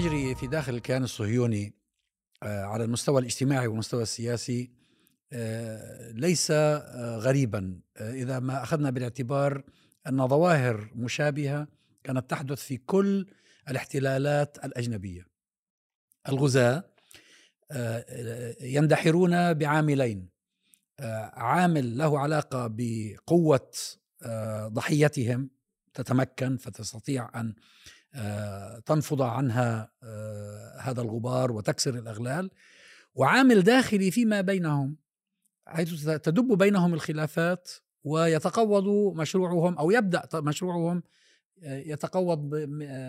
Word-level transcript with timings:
يجري 0.00 0.34
في 0.34 0.46
داخل 0.46 0.74
الكيان 0.74 1.04
الصهيوني 1.04 1.74
آه، 2.42 2.64
على 2.64 2.84
المستوى 2.84 3.20
الاجتماعي 3.20 3.66
والمستوى 3.66 4.02
السياسي 4.02 4.70
آه، 5.32 6.10
ليس 6.12 6.50
آه، 6.50 7.16
غريبا 7.16 7.80
إذا 8.00 8.38
ما 8.38 8.62
أخذنا 8.62 8.90
بالاعتبار 8.90 9.62
أن 10.06 10.28
ظواهر 10.28 10.90
مشابهة 10.94 11.68
كانت 12.04 12.30
تحدث 12.30 12.62
في 12.62 12.76
كل 12.76 13.26
الاحتلالات 13.68 14.64
الأجنبية. 14.64 15.26
الغزاة 16.28 16.84
يندحرون 18.60 19.54
بعاملين 19.54 20.28
عامل 21.32 21.98
له 21.98 22.18
علاقة 22.18 22.66
بقوة 22.70 23.70
ضحيتهم 24.66 25.50
تتمكن 25.94 26.56
فتستطيع 26.56 27.40
أن 27.40 27.54
تنفض 28.86 29.22
عنها 29.22 29.92
آه، 30.02 30.78
هذا 30.80 31.02
الغبار 31.02 31.52
وتكسر 31.52 31.94
الأغلال 31.94 32.50
وعامل 33.14 33.62
داخلي 33.62 34.10
فيما 34.10 34.40
بينهم 34.40 34.96
حيث 35.66 36.04
تدب 36.04 36.58
بينهم 36.58 36.94
الخلافات 36.94 37.70
ويتقوض 38.04 39.16
مشروعهم 39.16 39.78
أو 39.78 39.90
يبدأ 39.90 40.28
مشروعهم 40.34 41.02
آه، 41.62 41.78
يتقوض 41.78 42.54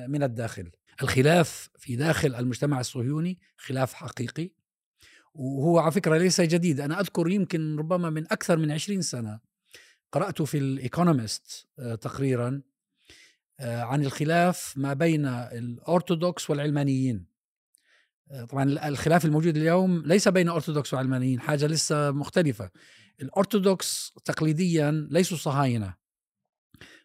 من 0.07 0.23
الداخل. 0.23 0.71
الخلاف 1.01 1.69
في 1.77 1.95
داخل 1.95 2.35
المجتمع 2.35 2.79
الصهيوني 2.79 3.39
خلاف 3.57 3.93
حقيقي 3.93 4.51
وهو 5.33 5.79
على 5.79 5.91
فكرة 5.91 6.17
ليس 6.17 6.41
جديد. 6.41 6.79
أنا 6.79 6.99
أذكر 6.99 7.29
يمكن 7.29 7.75
ربما 7.79 8.09
من 8.09 8.23
أكثر 8.31 8.57
من 8.57 8.71
عشرين 8.71 9.01
سنة 9.01 9.39
قرأت 10.11 10.41
في 10.41 10.57
الإيكونومست 10.57 11.67
تقريرا 12.01 12.47
آه، 12.47 12.70
عن 13.61 14.05
الخلاف 14.05 14.73
ما 14.77 14.93
بين 14.93 15.25
الأرثوذكس 15.25 16.49
والعلمانيين. 16.49 17.25
آه، 18.31 18.45
طبعا 18.45 18.87
الخلاف 18.87 19.25
الموجود 19.25 19.57
اليوم 19.57 20.03
ليس 20.05 20.27
بين 20.27 20.49
أرثوذكس 20.49 20.93
وعلمانيين 20.93 21.39
حاجة 21.39 21.67
لسه 21.67 22.11
مختلفة. 22.11 22.69
الأرثوذكس 23.21 24.13
تقليديا 24.25 25.07
ليسوا 25.11 25.37
صهاينة 25.37 25.93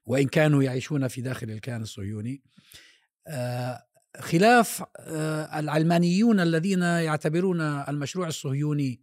وإن 0.06 0.28
كانوا 0.28 0.62
يعيشون 0.62 1.08
في 1.08 1.20
داخل 1.20 1.50
الكيان 1.50 1.82
الصهيوني. 1.82 2.42
آه، 3.26 3.86
خلاف 4.20 4.84
العلمانيون 5.58 6.40
الذين 6.40 6.82
يعتبرون 6.82 7.60
المشروع 7.60 8.28
الصهيوني 8.28 9.00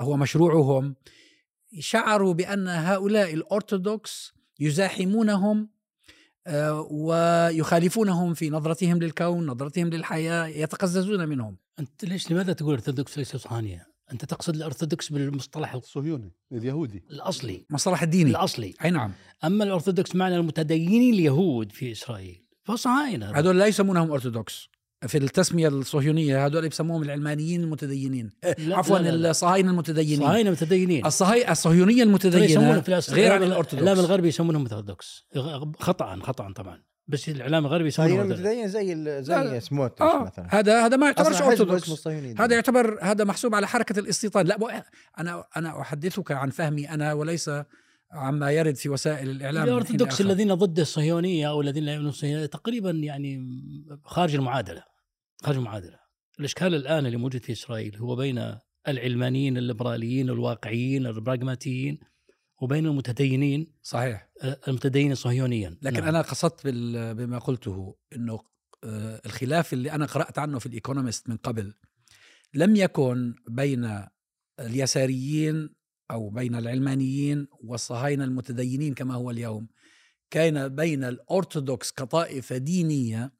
هو 0.00 0.16
مشروعهم 0.16 0.94
شعروا 1.78 2.34
بأن 2.34 2.68
هؤلاء 2.68 3.34
الأرثوذكس 3.34 4.32
يزاحمونهم 4.60 5.58
آه، 5.60 5.71
ويخالفونهم 6.90 8.34
في 8.34 8.50
نظرتهم 8.50 8.98
للكون 8.98 9.46
نظرتهم 9.46 9.88
للحياة 9.88 10.46
يتقززون 10.46 11.28
منهم. 11.28 11.56
أنت 11.80 12.04
ليش 12.04 12.30
لماذا 12.30 12.52
تقول 12.52 12.74
أرثوذكس 12.74 13.18
ليس 13.18 13.36
صهاينة 13.36 13.92
أنت 14.12 14.24
تقصد 14.24 14.54
الأرثوذكس 14.54 15.12
بالمصطلح 15.12 15.74
الصهيوني 15.74 16.32
اليهودي. 16.52 17.04
الأصلي. 17.10 17.66
مصطلح 17.70 18.02
الديني. 18.02 18.30
الأصلي. 18.30 18.74
أي 18.84 18.90
نعم. 18.90 19.12
أما 19.44 19.64
الأرثوذكس 19.64 20.16
معنى 20.16 20.36
المتدينين 20.36 21.14
اليهود 21.14 21.72
في 21.72 21.92
إسرائيل 21.92 22.44
فصهاينة. 22.64 23.30
هذول 23.38 23.58
لا 23.58 23.66
يسمونهم 23.66 24.12
أرثوذكس. 24.12 24.68
في 25.06 25.18
التسمية 25.18 25.68
الصهيونية 25.68 26.46
هذول 26.46 26.68
بيسموهم 26.68 27.02
العلمانيين 27.02 27.62
المتدينين. 27.62 28.30
عفوا 28.68 28.98
الصهاينة 28.98 29.70
المتدينين. 29.70 30.18
الصهاينة 30.18 30.48
المتدينين. 30.48 31.06
الصهي... 31.06 31.52
الصهيونية 31.52 32.02
المتدينة 32.02 32.82
غير 33.10 33.32
عن 33.32 33.42
الأرثوذكس. 33.42 33.82
الإعلام 33.82 34.04
الغربي 34.04 34.28
يسمونهم 34.28 34.62
ارثوذكس 34.62 35.26
خطا 35.80 36.18
خطا 36.22 36.52
طبعا. 36.52 36.82
بس 37.08 37.28
الإعلام 37.28 37.66
الغربي 37.66 37.88
يسمونهم 37.88 38.20
المتدين 38.20 38.68
زي 38.68 39.22
زي 39.22 39.60
سموتريش 39.60 40.12
آه. 40.12 40.24
مثلا. 40.24 40.46
هذا 40.50 40.86
هذا 40.86 40.96
ما 40.96 41.06
يعتبرش 41.06 41.42
أرثوذكس. 41.42 42.08
هذا 42.38 42.54
يعتبر 42.54 42.98
هذا 43.02 43.24
محسوب 43.24 43.54
على 43.54 43.66
حركة 43.66 43.98
الاستيطان. 43.98 44.46
لا 44.46 44.84
أنا 45.18 45.44
أنا 45.56 45.80
أحدثك 45.80 46.32
عن 46.32 46.50
فهمي 46.50 46.90
أنا 46.90 47.12
وليس 47.12 47.50
عما 48.12 48.50
يرد 48.50 48.76
في 48.76 48.88
وسائل 48.88 49.30
الإعلام 49.30 49.68
الأرثوذكس 49.68 50.20
الذين 50.20 50.54
ضد 50.54 50.78
الصهيونية 50.78 51.48
أو 51.48 51.60
الذين 51.60 51.84
لا 51.84 51.92
يؤمنون 51.92 52.10
الصهيونيه 52.10 52.46
تقريبا 52.46 52.90
يعني 52.90 53.48
خارج 54.04 54.34
المعادلة. 54.34 54.91
خارج 55.42 55.56
المعادله 55.56 55.98
الإشكال 56.40 56.74
الآن 56.74 57.06
اللي 57.06 57.16
موجود 57.16 57.44
في 57.44 57.52
إسرائيل 57.52 57.96
هو 57.96 58.16
بين 58.16 58.56
العلمانيين 58.88 59.56
الليبراليين 59.56 60.30
الواقعيين 60.30 61.06
البراغماتيين 61.06 61.98
وبين 62.60 62.86
المتدينين. 62.86 63.66
صحيح. 63.82 64.28
المتدينين 64.68 65.14
صهيونيا 65.14 65.78
لكن 65.82 66.00
نعم. 66.00 66.08
أنا 66.08 66.20
قصدت 66.20 66.66
بما 67.16 67.38
قلته 67.38 67.96
إنه 68.16 68.40
آه، 68.84 69.20
الخلاف 69.26 69.72
اللي 69.72 69.92
أنا 69.92 70.06
قرأت 70.06 70.38
عنه 70.38 70.58
في 70.58 70.66
الإيكونومست 70.66 71.28
من 71.28 71.36
قبل 71.36 71.74
لم 72.54 72.76
يكن 72.76 73.34
بين 73.48 74.06
اليساريين 74.60 75.74
أو 76.10 76.30
بين 76.30 76.54
العلمانيين 76.54 77.46
والصهاينة 77.60 78.24
المتدينين 78.24 78.94
كما 78.94 79.14
هو 79.14 79.30
اليوم. 79.30 79.68
كان 80.30 80.68
بين 80.68 81.04
الأرثوذكس 81.04 81.92
كطائفة 81.92 82.56
دينية 82.56 83.32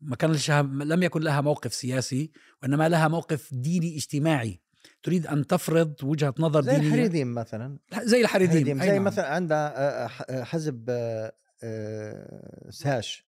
ما 0.00 0.16
كان 0.16 0.36
لم 0.82 1.02
يكن 1.02 1.20
لها 1.22 1.40
موقف 1.40 1.74
سياسي 1.74 2.30
وإنما 2.62 2.88
لها 2.88 3.08
موقف 3.08 3.54
ديني 3.54 3.96
اجتماعي. 3.96 4.60
تريد 5.02 5.26
أن 5.26 5.46
تفرض 5.46 5.94
وجهة 6.04 6.34
نظر 6.38 6.62
زي 6.62 6.70
دينية؟ 6.70 6.82
زي 6.82 6.94
الحريديم 6.94 7.34
مثلا 7.34 7.78
زي 8.02 8.20
الحريديم 8.20 8.82
زي 8.82 8.92
نعم. 8.92 9.04
مثلا 9.04 9.26
عندها 9.28 10.08
حزب 10.44 10.90
ساش 12.70 13.26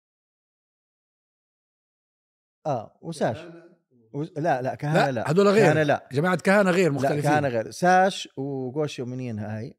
آه 2.66 2.98
وساش 3.02 3.38
لا 4.38 4.62
لا 4.62 4.76
كهنه 4.76 4.94
لا, 5.06 5.12
لا. 5.12 5.32
هذول 5.32 5.48
غير. 5.48 5.66
كهنه 5.66 5.84
لا. 5.84 6.10
جماعة 6.12 6.36
كهنه 6.36 6.72
غير 6.72 6.92
مختلفين. 6.92 7.18
لا 7.18 7.22
كهنه 7.22 7.48
غير. 7.48 7.72
ساش 7.72 8.30
وغوش 8.38 9.00
يومينيين 9.00 9.40
هاي؟ 9.40 9.78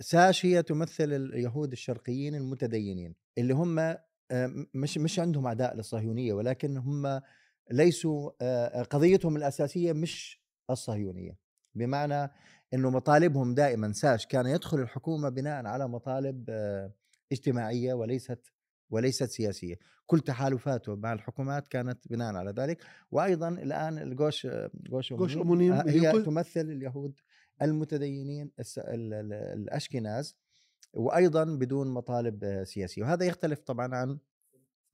ساش 0.00 0.46
هي 0.46 0.62
تمثل 0.62 1.12
اليهود 1.12 1.72
الشرقيين 1.72 2.34
المتدينين 2.34 3.14
اللي 3.38 3.54
هم 3.54 3.96
مش 4.74 4.98
مش 4.98 5.18
عندهم 5.18 5.46
اعداء 5.46 5.76
للصهيونية 5.76 6.32
ولكن 6.32 6.76
هم 6.76 7.20
ليسوا 7.70 8.30
قضيتهم 8.82 9.36
الأساسية 9.36 9.92
مش 9.92 10.42
الصهيونية. 10.70 11.36
بمعنى 11.74 12.30
إنه 12.74 12.90
مطالبهم 12.90 13.54
دائما 13.54 13.92
ساش 13.92 14.26
كان 14.26 14.46
يدخل 14.46 14.80
الحكومة 14.80 15.28
بناء 15.28 15.66
على 15.66 15.88
مطالب 15.88 16.50
اجتماعية 17.32 17.94
وليست 17.94 18.52
وليست 18.90 19.30
سياسية. 19.30 19.78
كل 20.06 20.20
تحالفاته 20.20 20.96
مع 20.96 21.12
الحكومات 21.12 21.68
كانت 21.68 22.08
بناء 22.08 22.34
على 22.34 22.50
ذلك. 22.50 22.82
وأيضا 23.10 23.48
الآن 23.48 23.98
الجوش 23.98 24.46
جوش, 24.74 25.12
جوش 25.12 25.36
أمونيم 25.36 25.72
هي 25.72 26.22
تمثل 26.22 26.60
اليهود 26.60 27.20
المتدينين 27.62 28.50
الأشكناز. 29.54 30.36
وأيضا 30.94 31.44
بدون 31.44 31.94
مطالب 31.94 32.64
سياسية. 32.64 33.02
وهذا 33.02 33.24
يختلف 33.24 33.58
طبعا 33.58 33.94
عن 33.94 34.18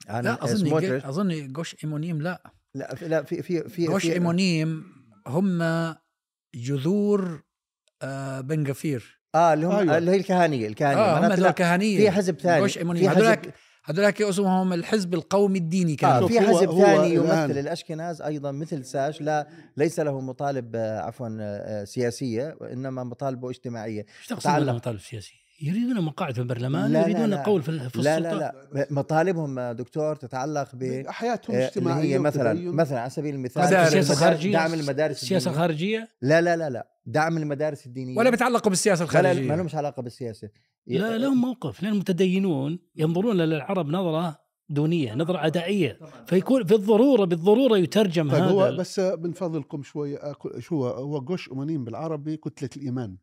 عن 0.09 0.25
لا 0.25 0.45
أظن 0.45 1.01
أظن 1.05 1.53
جوش 1.53 1.77
إيمونيم 1.85 2.23
لا. 2.23 2.53
لا 2.75 2.95
في 2.95 3.09
لا 3.09 3.23
في 3.23 3.43
في 3.43 3.69
في 3.69 3.87
جوش 3.87 4.07
إيمونيم 4.07 4.85
هم 5.27 5.63
جذور 6.55 7.43
آه 8.03 8.41
بن 8.41 8.67
غفير 8.67 9.21
آه 9.35 9.55
اللي 9.55 9.67
هم 9.67 9.73
أيوة. 9.73 9.99
اللي 9.99 10.11
هي 10.11 10.17
الكهانية 10.17 10.67
الكهانية. 10.67 11.03
آه 11.03 11.19
هم 11.19 11.33
الكهانية. 11.33 11.99
في 11.99 12.11
حزب 12.11 12.41
ثاني. 12.41 12.61
جوش 12.61 12.79
إيمونيم. 12.79 13.11
هذولاك 13.11 13.55
هذولاك 13.85 14.23
اسمهم 14.23 14.73
الحزب 14.73 15.15
القومي 15.15 15.59
الديني 15.59 15.97
كان. 15.97 16.11
آه 16.11 16.27
في 16.27 16.41
حزب 16.41 16.71
ثاني 16.71 17.15
يمثل 17.15 17.59
الأشكناز 17.59 18.23
أيضا 18.23 18.53
مثل 18.53 18.85
شاس. 18.85 19.21
لا 19.21 19.49
ليس 19.77 20.01
له 20.01 20.21
مطالب 20.21 20.77
آه، 20.77 21.01
عفوا 21.01 21.29
آه، 21.41 21.85
سياسية 21.85 22.57
وإنما 22.61 23.05
مطالبه 23.05 23.51
اجتماعية. 23.51 24.07
إيش 24.19 24.27
تقصد 24.27 24.51
مطالب 24.51 25.01
سياسيه؟ 25.01 25.46
يريدون 25.63 26.01
مقاعد 26.01 26.35
في 26.35 26.41
البرلمان 26.41 26.93
لا 26.93 27.03
يريدون 27.03 27.31
لا 27.31 27.43
قول 27.43 27.63
في, 27.63 27.91
في 27.91 28.03
لا 28.03 28.21
لا 28.21 28.35
لا. 28.35 28.87
مطالبهم 28.91 29.61
دكتور 29.73 30.17
تتعلق 30.17 30.69
ب 30.75 31.05
حياتهم 31.09 31.57
الاجتماعية 31.57 32.15
هي 32.15 32.19
مثلا 32.19 32.73
مثلا 32.73 33.01
على 33.01 33.11
سبيل 33.11 33.35
المثال 33.35 33.69
سياسة 33.91 34.15
خارجية. 34.15 34.53
دعم 34.53 34.75
المدارس 34.75 35.23
السياسة 35.23 35.51
الخارجيه 35.51 36.09
لا 36.23 36.41
لا 36.41 36.57
لا 36.57 36.71
لا. 36.71 36.89
دعم 37.07 37.37
المدارس 37.37 37.87
الدينية. 37.87 38.19
ولا 38.19 38.31
بيتعلقوا 38.31 38.71
بالسياسة 38.71 39.05
الخارجية. 39.05 39.43
لا 39.43 39.49
ما 39.49 39.55
لهمش 39.55 39.75
علاقة 39.75 40.03
بالسياسة. 40.03 40.49
لا 40.87 41.19
لهم 41.19 41.41
موقف. 41.41 41.83
لأن 41.83 41.93
المتدينون 41.93 42.79
ينظرون 42.97 43.37
للعرب 43.37 43.89
نظرة 43.89 44.39
دونية 44.69 45.15
نظرة 45.15 45.39
عدائيه 45.39 45.99
فيكون 46.27 46.65
في 46.65 46.75
الضروره 46.75 47.25
بالضرورة 47.25 47.79
يترجم 47.79 48.31
طيب 48.31 48.43
هذا. 48.43 48.51
هو 48.51 48.77
بس 48.77 48.99
من 48.99 49.33
فضلكم 49.33 49.83
شوي 49.83 50.19
شو 50.59 50.87
هو 50.87 50.89
هو 50.89 51.21
جوش 51.21 51.53
امانيم 51.53 51.85
بالعربي 51.85 52.37
كتلة 52.37 52.71
الإيمان. 52.77 53.17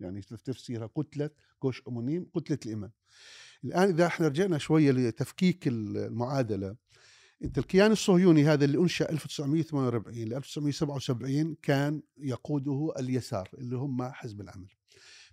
يعني 0.00 0.20
تفسيرها 0.20 0.86
كتلة 0.86 1.30
جوش 1.62 1.82
أمونيم 1.88 2.26
كتلة 2.34 2.58
الإيمان 2.66 2.90
الآن 3.64 3.88
إذا 3.88 4.06
إحنا 4.06 4.28
رجعنا 4.28 4.58
شوية 4.58 4.90
لتفكيك 4.90 5.68
المعادلة 5.68 6.76
أنت 7.44 7.58
الكيان 7.58 7.92
الصهيوني 7.92 8.44
هذا 8.44 8.64
اللي 8.64 8.78
أنشأ 8.78 9.10
1948 9.10 10.24
ل 10.24 10.34
1977 10.34 11.56
كان 11.62 12.02
يقوده 12.18 12.92
اليسار 12.98 13.48
اللي 13.58 13.76
هم 13.76 14.02
حزب 14.02 14.40
العمل. 14.40 14.68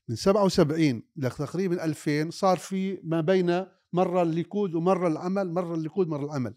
من 0.09 0.15
77 0.15 1.01
لتقريبا 1.15 1.85
2000 1.85 2.29
صار 2.29 2.57
في 2.57 2.99
ما 3.03 3.21
بين 3.21 3.65
مره 3.93 4.21
الليكود 4.21 4.75
ومره 4.75 5.07
العمل 5.07 5.51
مره 5.51 5.75
الليكود 5.75 6.07
مره 6.07 6.25
العمل. 6.25 6.53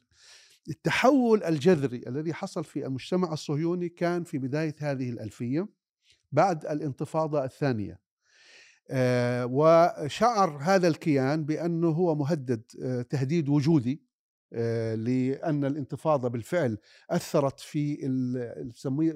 التحول 0.68 1.44
الجذري 1.44 2.02
الذي 2.06 2.34
حصل 2.34 2.64
في 2.64 2.86
المجتمع 2.86 3.32
الصهيوني 3.32 3.88
كان 3.88 4.24
في 4.24 4.38
بداية 4.38 4.76
هذه 4.78 5.10
الألفية 5.10 5.68
بعد 6.32 6.66
الانتفاضة 6.66 7.44
الثانية. 7.44 8.00
وشعر 8.90 10.58
هذا 10.62 10.88
الكيان 10.88 11.44
بأنه 11.44 11.88
هو 11.88 12.14
مهدد 12.14 12.62
آه، 12.82 13.02
تهديد 13.02 13.48
وجودي 13.48 14.02
آه، 14.52 14.94
لأن 14.94 15.64
الانتفاضة 15.64 16.28
بالفعل 16.28 16.78
أثرت 17.10 17.60
في 17.60 17.96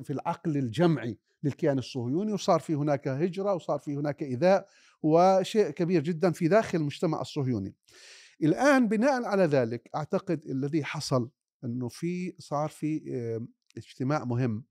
في 0.04 0.10
العقل 0.10 0.56
الجمعي 0.56 1.18
للكيان 1.42 1.78
الصهيوني 1.78 2.32
وصار 2.32 2.60
في 2.60 2.74
هناك 2.74 3.08
هجرة 3.08 3.54
وصار 3.54 3.78
في 3.78 3.96
هناك 3.96 4.22
إيذاء 4.22 4.68
وشيء 5.02 5.70
كبير 5.70 6.02
جدا 6.02 6.32
في 6.32 6.48
داخل 6.48 6.78
المجتمع 6.78 7.20
الصهيوني. 7.20 7.74
الآن 8.42 8.88
بناء 8.88 9.24
على 9.24 9.44
ذلك 9.44 9.90
أعتقد 9.94 10.44
الذي 10.46 10.84
حصل 10.84 11.30
أنه 11.64 11.88
في 11.88 12.34
صار 12.38 12.68
في 12.68 13.02
اجتماع 13.76 14.24
مهم 14.24 14.64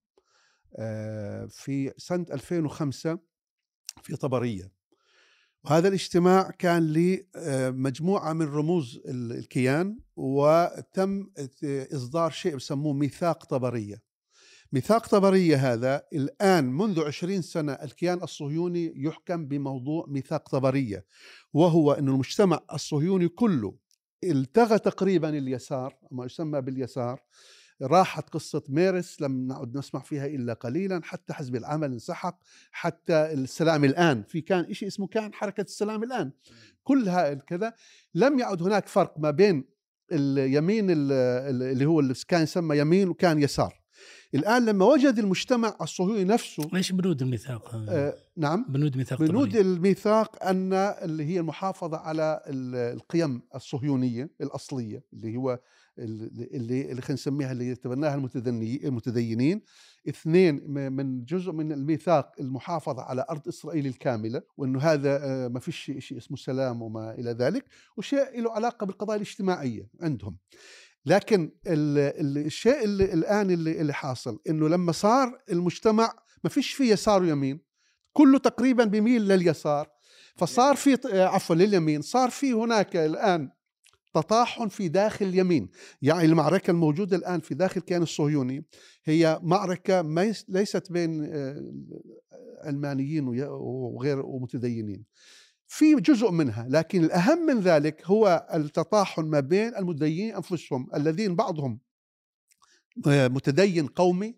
في 1.49 1.93
سنة 1.97 2.25
2005 2.31 3.19
في 4.03 4.15
طبرية. 4.15 4.80
وهذا 5.63 5.87
الاجتماع 5.87 6.51
كان 6.59 6.93
لمجموعة 6.93 8.33
من 8.33 8.45
رموز 8.45 9.01
الكيان 9.05 9.99
وتم 10.15 11.27
إصدار 11.93 12.31
شيء 12.31 12.55
بسموه 12.55 12.93
ميثاق 12.93 13.45
طبرية. 13.45 14.01
ميثاق 14.73 15.07
طبرية 15.07 15.73
هذا 15.73 16.03
الآن 16.13 16.71
منذ 16.73 17.03
عشرين 17.03 17.41
سنة 17.41 17.73
الكيان 17.73 18.23
الصهيوني 18.23 18.93
يحكم 18.95 19.47
بموضوع 19.47 20.05
ميثاق 20.07 20.49
طبرية 20.49 21.05
وهو 21.53 21.91
أن 21.91 22.07
المجتمع 22.07 22.59
الصهيوني 22.73 23.27
كله 23.27 23.75
التغى 24.23 24.79
تقريبا 24.79 25.29
اليسار 25.29 25.95
ما 26.11 26.25
يسمى 26.25 26.61
باليسار 26.61 27.21
راحت 27.81 28.29
قصة 28.29 28.63
ميرس 28.69 29.21
لم 29.21 29.47
نعد 29.47 29.77
نسمع 29.77 30.01
فيها 30.01 30.25
إلا 30.25 30.53
قليلا 30.53 31.01
حتى 31.03 31.33
حزب 31.33 31.55
العمل 31.55 31.91
انسحق 31.91 32.39
حتى 32.71 33.13
السلام 33.13 33.85
الآن. 33.85 34.23
في 34.23 34.41
كان 34.41 34.73
شيء 34.73 34.87
اسمه 34.87 35.07
كان 35.07 35.33
حركة 35.33 35.61
السلام 35.61 36.03
الآن. 36.03 36.31
كلها 36.83 37.33
كذا. 37.33 37.73
لم 38.15 38.39
يعد 38.39 38.61
هناك 38.61 38.87
فرق 38.87 39.19
ما 39.19 39.31
بين 39.31 39.63
اليمين 40.11 40.87
اللي 40.89 41.85
هو 41.85 41.99
اللي 41.99 42.13
كان 42.27 42.43
يسمى 42.43 42.77
يمين 42.77 43.09
وكان 43.09 43.41
يسار. 43.41 43.81
الآن 44.35 44.65
لما 44.65 44.85
وجد 44.85 45.19
المجتمع 45.19 45.77
الصهيوني 45.81 46.23
نفسه 46.23 46.69
إيش 46.75 46.91
بنود 46.91 47.21
الميثاق؟ 47.21 47.75
آه 47.89 48.15
نعم. 48.37 48.65
بنود 48.69 48.97
ميثاق 48.97 49.19
بنود 49.19 49.55
الميثاق 49.55 50.43
أن 50.43 50.73
اللي 50.73 51.25
هي 51.25 51.39
المحافظة 51.39 51.97
على 51.97 52.41
القيم 52.47 53.41
الصهيونية 53.55 54.29
الأصلية 54.41 55.03
اللي 55.13 55.37
هو 55.37 55.59
اللي 55.97 56.91
اللي 56.91 57.01
خلينا 57.01 57.13
نسميها 57.13 57.51
اللي 57.51 57.67
يتبناها 57.67 58.15
المتدينين. 58.15 59.61
اثنين 60.09 60.71
من 60.71 61.25
جزء 61.25 61.51
من 61.51 61.71
الميثاق 61.71 62.31
المحافظة 62.39 63.01
على 63.01 63.25
أرض 63.29 63.47
إسرائيل 63.47 63.85
الكاملة 63.85 64.41
وأنه 64.57 64.79
هذا 64.79 65.19
آه، 65.23 65.47
ما 65.47 65.59
فيش 65.59 65.91
شيء 65.99 66.17
اسمه 66.17 66.37
سلام 66.37 66.81
وما 66.81 67.13
إلى 67.13 67.31
ذلك 67.31 67.65
وشيء 67.97 68.41
له 68.41 68.51
علاقة 68.51 68.85
بالقضايا 68.85 69.17
الاجتماعية 69.17 69.87
عندهم. 70.01 70.37
لكن 71.05 71.51
الشيء 71.67 72.83
اللي 72.83 73.13
الآن 73.13 73.51
اللي, 73.51 73.81
اللي 73.81 73.93
حاصل 73.93 74.39
أنه 74.49 74.69
لما 74.69 74.91
صار 74.91 75.41
المجتمع 75.51 76.13
ما 76.43 76.49
فيش 76.49 76.71
فيه 76.71 76.91
يسار 76.91 77.21
ويمين 77.21 77.59
كله 78.13 78.39
تقريبا 78.39 78.83
بيميل 78.83 79.27
لليسار 79.27 79.89
فصار 80.35 80.75
في 80.75 80.97
عفوا 81.13 81.55
لليمين 81.55 82.01
صار 82.01 82.29
في 82.29 82.53
هناك 82.53 82.95
الآن 82.95 83.51
تطاحن 84.13 84.67
في 84.67 84.87
داخل 84.87 85.25
اليمين. 85.25 85.69
يعني 86.01 86.25
المعركة 86.25 86.71
الموجودة 86.71 87.17
الآن 87.17 87.39
في 87.39 87.55
داخل 87.55 87.79
الكيان 87.79 88.01
الصهيوني 88.01 88.65
هي 89.05 89.39
معركة 89.43 90.01
ليست 90.47 90.91
بين 90.91 91.23
آه، 91.33 91.73
علمانيين 92.63 93.27
وغير 93.27 94.25
ومتدينين. 94.25 95.03
في 95.71 95.95
جزء 95.95 96.31
منها 96.31 96.67
لكن 96.69 97.03
الأهم 97.03 97.45
من 97.45 97.59
ذلك 97.59 98.05
هو 98.05 98.47
التطاحن 98.53 99.21
ما 99.21 99.39
بين 99.39 99.75
المتدينين 99.75 100.35
أنفسهم 100.35 100.89
الذين 100.95 101.35
بعضهم 101.35 101.79
آه، 103.07 103.27
متدين 103.27 103.87
قومي 103.87 104.35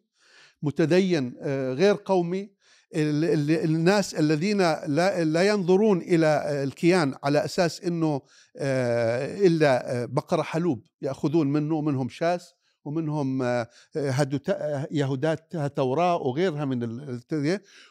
متدين 0.61 1.35
آه، 1.41 1.73
غير 1.73 1.95
قومي 2.05 2.52
الناس 2.95 4.15
الذين 4.15 4.57
لا, 4.57 5.23
لا 5.23 5.47
ينظرون 5.47 6.01
إلى 6.01 6.63
الكيان 6.63 7.15
على 7.23 7.45
أساس 7.45 7.81
إنه 7.81 8.21
آه، 8.57 9.37
إلا 9.47 10.05
بقرة 10.05 10.41
حلوب 10.41 10.83
يأخذون 11.01 11.47
منه 11.47 11.75
ومنهم 11.75 12.09
شاس. 12.09 12.53
ومنهم 12.85 13.41
آه، 13.41 13.67
يهودات 14.91 15.55
توراة 15.75 16.15
وغيرها 16.15 16.65
من 16.65 16.83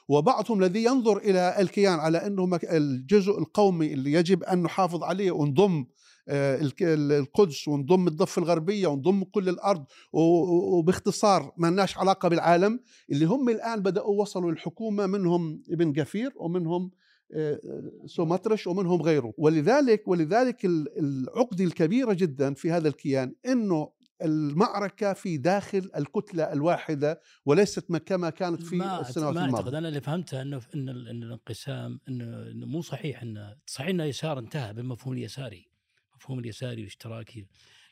وبعضهم 0.09 0.63
الذي 0.63 0.85
ينظر 0.85 1.17
إلى 1.17 1.57
الكيان 1.61 1.99
على 1.99 2.27
أنه 2.27 2.59
الجزء 2.65 3.39
القومي 3.39 3.93
اللي 3.93 4.13
يجب 4.13 4.43
أن 4.43 4.63
نحافظ 4.63 5.03
عليه 5.03 5.31
ونضم 5.31 5.85
آه، 6.29 6.71
القدس 6.83 7.69
ونضم 7.69 8.09
الضفة 8.09 8.43
الغربية 8.43 8.87
ونضم 8.87 9.25
كل 9.25 9.49
الأرض 9.49 9.85
وباختصار 10.13 11.53
ما 11.57 11.67
لناش 11.67 11.99
علاقة 11.99 12.29
بالعالم 12.29 12.81
اللي 13.11 13.25
هم 13.25 13.49
الآن 13.49 13.83
بدأوا 13.83 14.21
وصلوا 14.21 14.51
الحكومة 14.51 15.07
منهم 15.07 15.63
ابن 15.71 15.93
قفير 16.01 16.33
ومنهم 16.37 16.91
آه، 17.35 17.61
سومطرش 18.07 18.67
ومنهم 18.67 19.03
غيره. 19.03 19.35
ولذلك 19.39 20.09
ولذلك 20.09 20.65
العقده 20.99 21.65
الكبيرة 21.65 22.13
جدا 22.13 22.55
في 22.55 22.71
هذا 22.71 22.89
الكيان 22.89 23.35
إنه 23.47 23.89
المعركة 24.25 25.13
في 25.13 25.37
داخل 25.37 25.91
الكتلة 25.97 26.53
الواحدة 26.53 27.21
وليست 27.45 27.97
كما 27.97 28.31
كانت 28.31 28.63
في 28.63 28.77
ما 28.77 29.01
السنوات 29.01 29.35
ما 29.35 29.57
أعتقد. 29.57 29.75
أنا 29.75 29.89
اللي 29.89 30.01
فهمته 30.01 30.43
أنه 30.43 30.61
إن 30.75 30.89
الانقسام 30.89 32.01
إنه 32.09 32.67
مو 32.67 32.83
صحيح 32.83 33.23
إنه 33.23 33.57
صحيح 33.67 33.89
إنه 33.89 34.05
يسار 34.05 34.39
انتهى 34.39 34.73
بالمفهوم 34.73 35.15
اليساري. 35.15 35.69
المفهوم 36.13 36.39
اليساري 36.39 36.81
والاشتراكي 36.81 37.47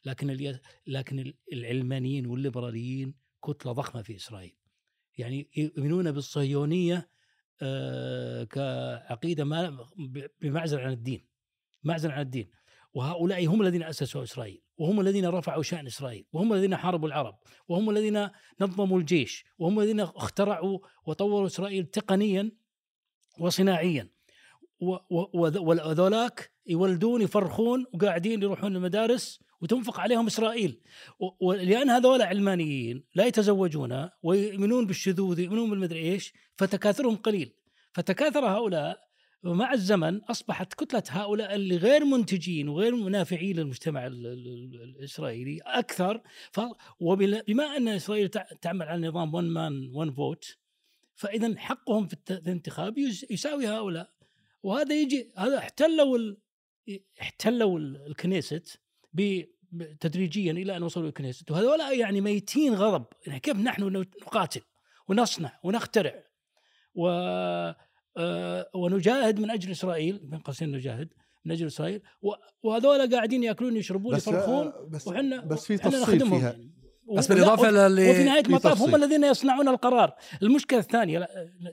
لكن 0.04 0.30
الي... 0.30 0.60
لكن 0.86 1.32
العلمانيين 1.52 2.26
والليبراليين 2.26 3.14
كتلة 3.44 3.72
ضخمة 3.72 4.02
في 4.02 4.16
إسرائيل. 4.16 4.56
يعني 5.18 5.50
يؤمنون 5.56 6.12
بالصهيونية 6.12 7.10
آه 7.62 8.44
كعقيدة 8.44 9.44
ما 9.44 9.86
بمعزل 10.40 10.80
عن 10.80 10.92
الدين. 10.92 11.26
معزل 11.84 12.10
عن 12.10 12.20
الدين. 12.20 12.50
وهؤلاء 12.94 13.46
هم 13.46 13.62
الذين 13.62 13.82
أسسوا 13.82 14.22
إسرائيل 14.22 14.62
وهم 14.78 15.00
الذين 15.00 15.26
رفعوا 15.26 15.62
شأن 15.62 15.86
إسرائيل 15.86 16.26
وهم 16.32 16.52
الذين 16.52 16.76
حاربوا 16.76 17.08
العرب 17.08 17.38
وهم 17.68 17.90
الذين 17.90 18.28
نظموا 18.60 18.98
الجيش 18.98 19.44
وهم 19.58 19.80
الذين 19.80 20.00
اخترعوا 20.00 20.78
وطوروا 21.06 21.46
إسرائيل 21.46 21.86
تقنيا 21.86 22.52
وصناعيا. 23.38 24.08
وذولاك 25.40 26.50
يولدون 26.66 27.22
يفرخون 27.22 27.86
وقاعدين 27.94 28.42
يروحون 28.42 28.76
المدارس 28.76 29.40
وتنفق 29.60 30.00
عليهم 30.00 30.26
إسرائيل. 30.26 30.80
ولان 31.40 31.90
هذول 31.90 32.22
علمانيين 32.22 33.04
لا 33.14 33.26
يتزوجون 33.26 34.08
ويؤمنون 34.22 34.86
بالشذوذ 34.86 35.40
ويؤمنون 35.40 35.70
بالمدري 35.70 36.12
إيش 36.12 36.32
فتكاثرهم 36.56 37.16
قليل. 37.16 37.54
فتكاثر 37.92 38.46
هؤلاء 38.46 39.09
ومع 39.44 39.72
الزمن 39.72 40.20
أصبحت 40.24 40.74
كتلة 40.74 41.02
هؤلاء 41.08 41.54
اللي 41.54 41.76
غير 41.76 42.04
منتجين 42.04 42.68
وغير 42.68 42.96
منافعين 42.96 43.56
للمجتمع 43.56 44.06
الإسرائيلي 44.06 45.58
أكثر. 45.58 46.20
وبما 47.00 47.76
أن 47.76 47.88
إسرائيل 47.88 48.28
تعمل 48.60 48.88
على 48.88 49.08
نظام 49.08 49.34
ون 49.34 49.44
مان 49.44 49.90
ون 49.94 50.12
فوت 50.12 50.56
فاذا 51.14 51.58
حقهم 51.58 52.06
في 52.06 52.16
الانتخاب 52.30 52.98
يساوي 53.30 53.68
هؤلاء. 53.68 54.10
وهذا 54.62 55.00
يجي 55.00 55.32
هذا 55.36 55.58
احتلوا 55.58 56.18
ال... 56.18 56.38
احتلوا 57.20 57.78
الكنيست 57.78 58.80
تدريجيا 60.00 60.52
إلى 60.52 60.76
أن 60.76 60.82
وصلوا 60.82 61.08
الكنيست. 61.08 61.50
وهذول 61.50 61.80
يعني 61.80 62.20
ميتين 62.20 62.74
غضب. 62.74 63.04
يعني 63.26 63.40
كيف 63.40 63.56
نحن 63.56 63.82
نقاتل 64.22 64.60
ونصنع 65.08 65.58
ونخترع؟ 65.62 66.24
و 66.94 67.08
ونجاهد 68.74 69.40
من 69.40 69.50
أجل 69.50 69.70
إسرائيل 69.70 70.18
بين 70.18 70.38
قوسين 70.38 70.72
نجاهد 70.72 71.08
من 71.44 71.52
أجل 71.52 71.66
إسرائيل 71.66 72.02
وهذول 72.62 73.14
قاعدين 73.14 73.42
يأكلون 73.42 73.76
يشربون 73.76 74.16
يفرخون 74.16 74.66
آه، 74.66 74.88
بس 74.90 75.08
وحنا 75.08 75.44
بس 75.44 75.66
في 75.66 75.76
تفصيل 75.76 76.20
فيها. 76.20 76.38
يعني. 76.38 76.80
بس 77.16 77.28
بالإضافة 77.28 77.70
لل 77.70 78.10
وفي 78.10 78.24
نهاية 78.24 78.42
المطاف 78.46 78.82
هم 78.82 78.94
الذين 78.94 79.24
يصنعون 79.24 79.68
القرار. 79.68 80.14
المشكلة 80.42 80.78
الثانية 80.78 81.28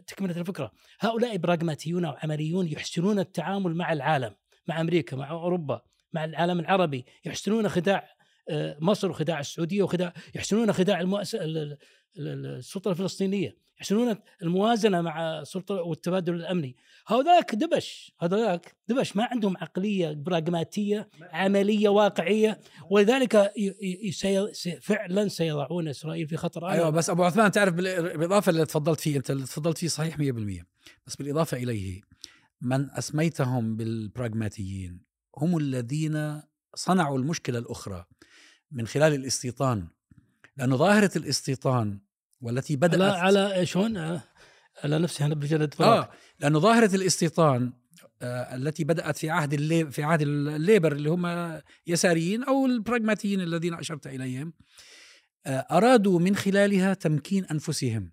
تكملة 0.08 0.40
الفكرة. 0.40 0.72
هؤلاء 1.00 1.38
براغماتيون 1.38 2.06
وعمليون 2.06 2.68
يحسنون 2.68 3.20
التعامل 3.20 3.76
مع 3.76 3.94
العالم 3.94 4.36
مع 4.68 4.82
أمريكا 4.82 5.18
مع 5.18 5.32
أوروبا 5.32 5.82
مع 6.14 6.26
العالم 6.26 6.60
العربي. 6.60 7.06
يحسنون 7.26 7.70
خداع 7.70 8.10
آه، 8.50 8.78
مصر 8.80 9.10
وخداع 9.10 9.40
السعودية 9.40 9.84
وخداع 9.84 10.14
يحسنون 10.36 10.74
خداع 10.74 11.02
المؤسسة 11.02 11.40
السلطة 12.18 12.92
الفلسطينية. 12.92 13.67
يحسنون 13.80 14.16
الموازنة 14.44 15.02
مع 15.02 15.40
السلطة 15.40 15.76
والتبادل 15.76 16.34
الأمني. 16.36 16.76
هذاك 17.08 17.56
دبش 17.56 18.12
هذاك 18.22 18.76
دبش 18.88 19.16
ما 19.16 19.24
عندهم 19.32 19.58
عقلية 19.58 20.14
براغماتية 20.14 21.10
عملية 21.32 21.90
واقعية. 21.90 22.60
ولذلك 22.90 23.52
فعلا 24.82 25.28
سيضعون 25.28 25.88
إسرائيل 25.88 26.28
في 26.28 26.38
خطر 26.38 26.70
أيوه 26.70 26.90
بس 26.90 27.10
أبو 27.10 27.24
عثمان 27.24 27.52
تعرف 27.52 27.74
بال- 27.74 28.18
بالإضافة 28.18 28.50
اللي 28.50 28.66
تفضلت 28.66 29.00
فيه 29.00 29.18
أنت 29.18 29.32
اللي 29.32 29.44
تفضلت 29.44 29.78
فيه 29.78 29.88
صحيح 29.88 30.18
100% 30.18 30.22
بس 31.08 31.16
بالإضافة 31.16 31.58
إليه 31.58 32.02
من 32.62 32.92
أسميتهم 32.92 33.76
بالبراغماتيين 33.76 35.02
هم 35.38 35.58
الذين 35.58 36.42
صنعوا 36.76 37.18
المشكلة 37.18 37.60
الأخرى 37.60 38.06
من 38.72 38.88
خلال 38.88 39.14
الاستيطان. 39.14 39.88
لأنه 40.58 40.76
ظاهرة 40.76 41.12
الاستيطان 41.16 42.00
والتي 42.42 42.76
بدأت 42.76 43.02
على 43.02 43.40
على 43.40 43.66
شلون؟ 43.66 43.98
آه، 43.98 44.22
على 44.84 45.00
نفسي 45.00 45.26
أنا 45.26 45.36
بجلد 45.36 45.74
آه 45.82 46.10
لأنه 46.40 46.60
ظاهرة 46.60 46.96
الاستيطان 46.96 47.74
آه 48.22 48.56
التي 48.56 48.84
بدأت 48.84 49.18
في 49.18 49.30
عهد 49.30 49.54
اللي 49.54 49.92
في 49.92 50.04
عهد 50.04 50.22
الليبر 50.22 50.92
اللي 50.92 51.10
هم 51.10 51.62
يساريين 51.88 52.44
أو 52.44 52.66
البراغماتيين 52.66 53.42
الذين 53.42 53.74
أشرت 53.74 54.08
إليهم 54.08 54.54
آه 55.46 55.66
أرادوا 55.72 56.20
من 56.20 56.36
خلالها 56.36 56.94
تمكين 56.94 57.46
أنفسهم. 57.46 58.12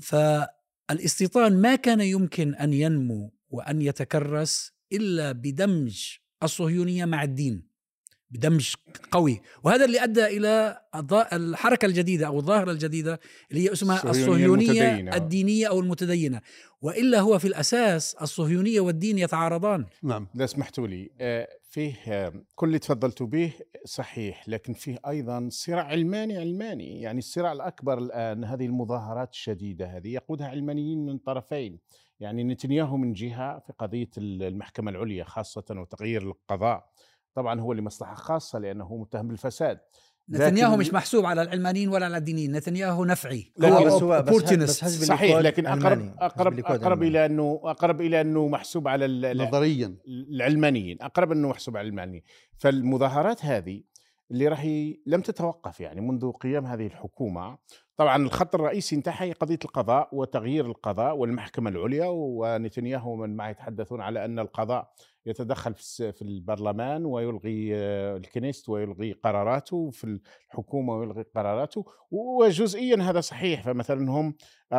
فالاستيطان 0.00 1.60
ما 1.60 1.76
كان 1.76 2.00
يمكن 2.00 2.54
أن 2.54 2.72
ينمو 2.72 3.34
وأن 3.48 3.82
يتكرس 3.82 4.72
إلا 4.92 5.32
بدمج 5.32 6.16
الصهيونية 6.42 7.04
مع 7.04 7.22
الدين. 7.22 7.69
بدمج 8.30 8.74
قوي. 9.10 9.40
وهذا 9.64 9.84
اللي 9.84 10.04
أدى 10.04 10.26
إلى 10.26 10.80
الحركة 11.32 11.86
الجديدة 11.86 12.26
أو 12.26 12.38
الظاهرة 12.38 12.70
الجديدة 12.70 13.20
اللي 13.50 13.64
هي 13.64 13.72
اسمها 13.72 13.96
الصهيونية 13.96 14.46
الصهيونية 14.46 14.82
المتدينة. 14.82 15.16
الدينية 15.16 15.68
أو 15.68 15.80
المتدينة. 15.80 16.40
وإلا 16.82 17.20
هو 17.20 17.38
في 17.38 17.48
الأساس 17.48 18.14
الصهيونية 18.14 18.80
والدين 18.80 19.18
يتعارضان. 19.18 19.86
نعم 20.02 20.26
لا 20.34 20.46
سمحتوا 20.46 20.86
لي 20.86 21.10
آه، 21.20 21.48
فيه 21.70 21.94
آه، 22.08 22.32
كل 22.54 22.66
اللي 22.66 22.78
تفضلتوا 22.78 23.26
به 23.26 23.52
صحيح 23.84 24.48
لكن 24.48 24.72
فيه 24.72 24.98
أيضا 25.08 25.48
صراع 25.52 25.84
علماني 25.84 26.36
علماني. 26.38 27.00
يعني 27.00 27.18
الصراع 27.18 27.52
الأكبر 27.52 27.98
الآن 27.98 28.44
هذه 28.44 28.66
المظاهرات 28.66 29.30
الشديدة 29.32 29.86
هذه 29.86 30.08
يقودها 30.08 30.48
علمانيين 30.48 31.06
من 31.06 31.18
طرفين. 31.18 31.78
يعني 32.20 32.44
نتنياهو 32.44 32.96
من 32.96 33.12
جهة 33.12 33.58
في 33.58 33.72
قضية 33.78 34.10
المحكمة 34.18 34.90
العليا 34.90 35.24
خاصة 35.24 35.64
وتغيير 35.70 36.22
القضاء. 36.22 36.90
طبعا 37.34 37.60
هو 37.60 37.72
لمصلحه 37.72 38.14
خاصة 38.14 38.58
لأنه 38.58 38.96
متهم 38.96 39.28
بالفساد. 39.28 39.78
نتنياهو 40.30 40.76
مش 40.76 40.92
محسوب 40.92 41.26
على 41.26 41.42
العلمانيين 41.42 41.88
ولا 41.88 42.04
على 42.04 42.16
الدينيين. 42.16 42.52
نتنياهو 42.56 43.04
نفعي. 43.04 43.52
لكن- 43.58 43.72
هو 43.72 43.84
بس 43.84 43.92
هو- 43.92 44.22
بس-. 44.22 44.52
بس 44.52 44.84
حزب 44.84 45.04
صحيح 45.04 45.38
لكن 45.38 45.66
اقرب 45.66 46.14
اقرب 46.18 46.58
أقرب. 46.58 47.02
إلى 47.02 47.26
انه 47.26 47.60
أقرب 47.64 48.00
إلى 48.00 48.20
أنه 48.20 48.48
محسوب 48.48 48.88
على 48.88 49.06
نظريا. 49.34 49.96
العلمانيين. 50.08 50.98
أقرب 51.02 51.32
أنه 51.32 51.48
محسوب 51.48 51.76
على 51.76 51.84
العلمانيين. 51.88 52.22
فالمظاهرات 52.58 53.44
هذه 53.44 53.82
اللي 54.30 54.48
راح. 54.48 54.64
لم 55.06 55.20
تتوقف 55.24 55.80
يعني 55.80 56.00
منذ 56.00 56.32
قيام 56.32 56.66
هذه 56.66 56.86
الحكومة. 56.86 57.58
طبعا 57.96 58.16
الخط 58.16 58.54
الرئيسي 58.54 58.96
انتهى 58.96 59.14
هي 59.28 59.32
قضية 59.32 59.58
القضاء 59.64 60.08
وتغيير 60.12 60.66
القضاء 60.66 61.16
والمحكمة 61.16 61.70
العليا 61.70 62.06
ونتنياهو 62.08 63.16
من 63.16 63.36
معه 63.36 63.48
يتحدثون 63.50 64.00
على 64.00 64.24
أن 64.24 64.38
القضاء 64.38 64.92
يتدخل 65.26 65.74
في 65.74 66.22
البرلمان 66.22 67.04
ويلغي 67.04 67.70
آه، 67.76 68.16
الكنيست 68.16 68.68
ويلغي 68.68 69.12
قراراته 69.12 69.90
في 69.90 70.18
الحكومة 70.50 70.94
ويلغي 70.98 71.24
قراراته 71.34 71.84
وجزئيا 72.10 73.02
هذا 73.02 73.20
صحيح. 73.20 73.62
فمثلا 73.62 74.10
هم 74.10 74.34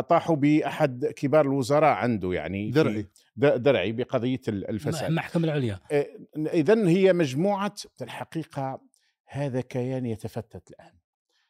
طاحوا 0.09 0.35
بأحد 0.35 1.05
كبار 1.05 1.45
الوزراء 1.45 1.93
عنده 1.93 2.33
يعني 2.33 2.71
درعي. 2.71 3.05
درعي 3.37 3.91
بقضية 3.91 4.41
ال- 4.47 4.69
الفساد. 4.69 5.09
المحكمة 5.09 5.43
العليا. 5.43 5.79
اذا 6.37 6.87
هي 6.87 7.13
مجموعة 7.13 7.73
في 7.97 8.03
الحقيقة 8.03 8.81
هذا 9.25 9.61
كيان 9.61 10.05
يتفتت 10.05 10.69
الآن. 10.71 10.91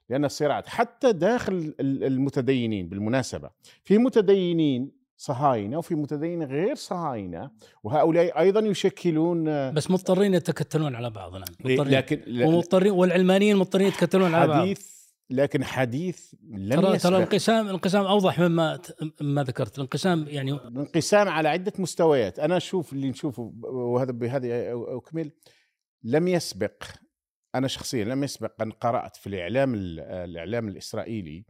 لأن 0.10 0.26
الصراعات 0.26 0.68
حتى 0.68 1.14
داخل 1.14 1.54
ال- 1.80 2.04
المتدينين 2.04 2.90
بالمناسبة 2.90 3.50
في 3.84 3.98
متدينين 3.98 5.01
صهاينة 5.22 5.78
وفي 5.78 5.96
متدينين 5.96 6.44
غير 6.44 6.76
صهاينة 6.76 7.52
وهؤلاء 7.84 8.40
أيضا 8.40 8.60
يشكلون 8.60 9.44
بس 9.74 9.92
مضطرين 9.92 10.34
يتكتلون 10.34 10.96
على 10.96 11.10
بعض 11.10 11.32
نعم 11.34 11.44
مضطرين. 11.60 11.94
لكن 11.94 12.22
ومضطرين 12.48 12.92
والعلمانيين 12.92 13.58
مضطرين 13.58 13.88
يتكتلون 13.88 14.34
على 14.36 14.48
بعض 14.48 14.60
حديث 14.62 15.02
لكن 15.30 15.64
حديث 15.64 16.34
لم 16.50 16.82
ترى 16.82 16.98
ترى 16.98 17.16
الانقسام 17.18 17.66
الانقسام 17.66 18.06
أوضح 18.06 18.40
مما 18.40 18.80
ما 19.22 19.44
ذكرت. 19.44 19.76
الانقسام 19.76 20.26
يعني 20.28 20.52
انقسام 20.52 21.28
على 21.30 21.50
عدة 21.50 21.74
مستويات. 21.80 22.40
أنا 22.40 22.58
أشوف 22.58 22.94
اللي 22.94 23.10
نشوفه 23.10 23.54
وهذا 23.64 24.12
بهذه 24.12 24.50
أكمل. 24.98 25.32
لم 26.04 26.28
يسبق. 26.28 26.84
أنا 27.56 27.68
شخصيا 27.68 28.06
لم 28.06 28.24
يسبق 28.24 28.62
أن 28.62 28.72
قرأت 28.72 29.16
في 29.16 29.28
الإعلام 29.28 29.74
ال- 29.76 30.00
الإعلام 30.00 30.68
الإسرائيلي 30.68 31.46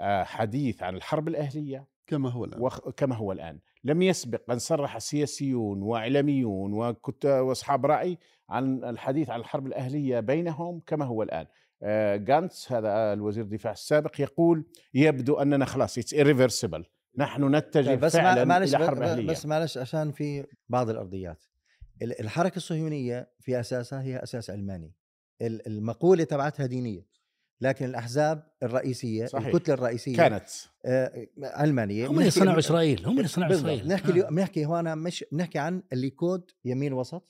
آه، 0.00 0.24
حديث 0.24 0.82
عن 0.82 0.96
الحرب 0.96 1.28
الأهلية 1.28 1.91
كما 2.06 2.30
هو 2.30 2.44
الآن. 2.44 2.60
وخ- 2.62 2.90
كما 2.90 3.14
هو 3.16 3.32
الآن. 3.32 3.58
لم 3.84 4.02
يسبق 4.02 4.50
أن 4.50 4.58
صرح 4.58 4.98
سياسيون 4.98 5.82
وإعلاميون 5.82 6.72
وكت- 6.72 7.24
وأصحاب 7.26 7.86
رأي 7.86 8.18
عن 8.50 8.84
الحديث 8.84 9.30
عن 9.30 9.40
الحرب 9.40 9.66
الأهلية 9.66 10.20
بينهم 10.20 10.80
كما 10.86 11.04
هو 11.04 11.22
الآن. 11.22 11.46
آه، 11.82 12.16
جانتس 12.16 12.72
هذا 12.72 13.12
الوزير 13.12 13.44
الدفاع 13.44 13.72
السابق 13.72 14.20
يقول 14.20 14.64
يبدو 14.94 15.34
أننا 15.34 15.64
خلاص 15.64 15.98
it's 15.98 16.14
irreversible. 16.14 16.82
نحن 17.18 17.54
نتجه 17.54 17.94
بس 17.94 18.12
فعلا 18.16 18.44
مع- 18.44 18.58
معلش 18.58 18.74
إلى 18.74 18.86
حرب 18.86 18.98
ب- 18.98 19.02
أهلية. 19.02 19.26
بس 19.26 19.46
معلش 19.46 19.78
عشان 19.78 20.12
في 20.12 20.46
بعض 20.68 20.90
الأرضيات. 20.90 21.44
ال- 22.02 22.20
الحركة 22.20 22.56
الصهيونية 22.56 23.30
في 23.40 23.60
أساسها 23.60 24.02
هي 24.02 24.16
أساس 24.22 24.50
علماني. 24.50 24.92
ال- 25.42 25.66
المقولة 25.66 26.24
تبعتها 26.24 26.66
دينية. 26.66 27.06
لكن 27.62 27.84
الأحزاب 27.84 28.42
الرئيسية 28.62 29.26
صحيح. 29.26 29.46
الكتلة 29.46 29.74
الرئيسية 29.74 30.16
كانت. 30.16 30.44
آه، 30.86 31.26
علمانيه 31.42 32.06
هم 32.06 32.18
اللي 32.18 32.30
صنعوا 32.30 32.58
إسرائيل 32.58 33.06
هم 33.06 33.16
اللي 33.16 33.28
صنعوا. 33.28 33.52
إسرائيل. 33.54 33.88
نحكي 33.88 34.08
آه. 34.08 34.10
اليوم 34.10 34.34
بنحكي 34.34 34.66
هون 34.66 34.98
مش 34.98 35.24
بنحكي 35.32 35.58
عن 35.58 35.82
الليكود 35.92 36.50
يمين 36.64 36.92
وسط؟ 36.92 37.28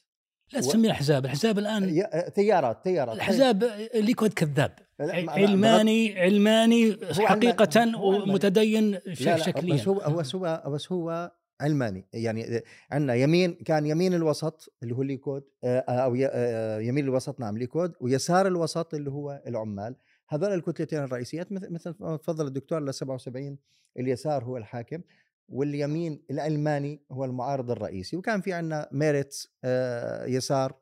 لا 0.52 0.60
تسميها 0.60 0.92
احزاب 0.92 1.24
الأحزاب. 1.24 1.58
الآن 1.58 2.02
آه، 2.12 2.28
تيارات 2.28 2.84
تيارات. 2.84 3.14
الأحزاب 3.16 3.62
الليكود 3.94 4.32
كذاب. 4.32 4.72
علماني 5.00 6.18
علماني 6.20 6.96
حقيقة. 7.12 7.98
ومتدين 8.04 8.98
شكليا. 9.12 9.74
بس 9.74 9.88
هو 9.88 10.00
هو 10.00 10.16
بس 10.16 10.34
هو 10.34 10.62
بس 10.66 10.92
هو 10.92 11.32
علماني 11.60 12.08
يعني 12.12 12.62
عندنا 12.90 13.14
يمين 13.14 13.54
كان 13.54 13.86
يمين 13.86 14.14
الوسط 14.14 14.72
اللي 14.82 14.94
هو 14.94 15.02
الليكود 15.02 15.42
آه، 15.64 15.78
أو 15.80 16.14
ي- 16.14 16.26
آه، 16.26 16.78
يمين 16.80 17.04
الوسط 17.04 17.40
نعم 17.40 17.58
ليكود 17.58 17.92
ويسار 18.00 18.46
الوسط 18.46 18.94
اللي 18.94 19.10
هو 19.10 19.42
العمال. 19.46 19.96
هذول 20.32 20.52
الكتلتين 20.52 20.98
الرئيسيات 20.98 21.52
مثل 21.52 21.94
ما 22.00 22.16
تفضل 22.16 22.46
الدكتور 22.46 22.80
ل 22.80 22.94
77 22.94 23.58
اليسار 23.98 24.44
هو 24.44 24.56
الحاكم 24.56 25.02
واليمين 25.48 26.22
العلماني 26.30 27.02
هو 27.12 27.24
المعارض 27.24 27.70
الرئيسي 27.70 28.16
وكان 28.16 28.40
في 28.40 28.52
عندنا 28.52 28.88
ميرتس 28.92 29.54
آه، 29.64 30.26
يسار 30.26 30.78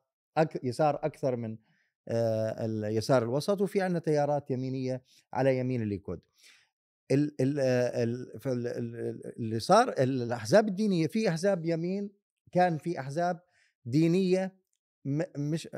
يسار 0.63 0.95
أكثر 1.03 1.37
من 1.37 1.59
آه، 2.09 2.65
اليسار 2.67 3.23
الوسط 3.23 3.61
وفي 3.61 3.81
عندنا 3.81 3.99
تيارات 3.99 4.51
يمينية 4.51 5.03
على 5.33 5.59
يمين 5.59 5.83
الليكود. 5.83 6.21
ال- 7.11 7.35
اللي 9.39 9.61
صار 9.61 9.89
الأحزاب 9.89 10.69
الدينية 10.69 11.07
في 11.07 11.29
أحزاب 11.29 11.65
يمين 11.67 12.11
كان 12.53 12.79
في 12.79 13.01
أحزاب 13.01 13.41
دينية 13.85 14.57
مش 15.39 15.69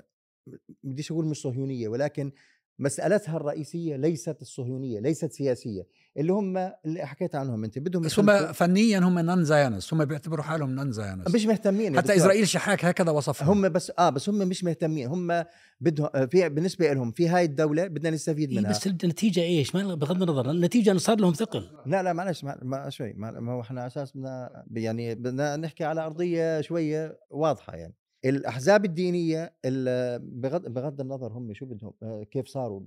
بديش 0.84 1.12
أقول 1.12 1.26
مش 1.26 1.40
صهيونية 1.40 1.88
ولكن 1.88 2.32
مسألتها 2.78 3.36
الرئيسية 3.36 3.96
ليست 3.96 4.42
الصهيونية 4.42 5.00
ليست 5.00 5.32
سياسية 5.32 5.86
اللي 6.16 6.32
هم 6.32 6.56
اللي 6.56 7.06
حكيت 7.06 7.34
عنهم 7.34 7.64
أنت 7.64 7.78
بدهم 7.78 8.02
بس 8.02 8.18
هم 8.18 8.52
فنيا 8.52 8.98
هم 8.98 9.18
non-Zionist 9.18 9.94
هم 9.94 10.04
بيعتبروا 10.04 10.44
حالهم 10.44 10.70
non-Zionist 10.70 11.34
مش 11.34 11.46
مهتمين 11.46 11.96
حتى. 11.96 12.16
إسرائيل 12.16 12.48
شحاك 12.48 12.84
هكذا 12.84 13.10
وصفهم. 13.10 13.48
هم 13.48 13.68
بس 13.72 13.92
آه 13.98 14.10
بس 14.10 14.28
هم 14.28 14.38
مش 14.48 14.64
مهتمين 14.64 15.06
هم 15.06 15.44
بدهم 15.80 16.08
آه، 16.14 16.24
في 16.24 16.48
بالنسبة 16.48 16.92
لهم 16.92 17.12
في 17.12 17.28
هاي 17.28 17.44
الدولة 17.44 17.86
بدنا 17.86 18.10
نستفيد 18.10 18.50
إيه 18.50 18.58
منها. 18.58 18.70
بس 18.70 18.86
النتيجة 18.86 19.40
إيش؟ 19.40 19.74
ما 19.74 19.94
بغض 19.94 20.22
النظر 20.22 20.50
النتيجة 20.50 20.90
إنه 20.90 20.98
صار 20.98 21.20
لهم 21.20 21.32
ثقل. 21.32 21.68
لا 21.86 22.02
لا 22.02 22.12
معلش 22.12 22.44
ما, 22.44 22.58
ما 22.62 22.90
شوي 22.90 23.12
ما, 23.12 23.40
ما 23.40 23.52
هو 23.52 23.60
إحنا 23.60 23.80
على 23.80 23.86
أساس 23.86 24.16
بدنا 24.16 24.64
يعني 24.72 25.14
بدنا 25.14 25.56
نحكي 25.56 25.84
على 25.84 26.06
أرضية 26.06 26.60
شوية 26.60 27.18
واضحة 27.30 27.76
يعني. 27.76 27.94
الأحزاب 28.24 28.84
الدينية 28.84 29.52
ال- 29.64 30.18
بغض 30.18 30.68
بغض 30.68 31.00
النظر 31.00 31.32
هم 31.32 31.52
شو 31.54 31.66
بدهم 31.66 31.92
آه، 32.02 32.22
كيف 32.22 32.46
صاروا 32.48 32.80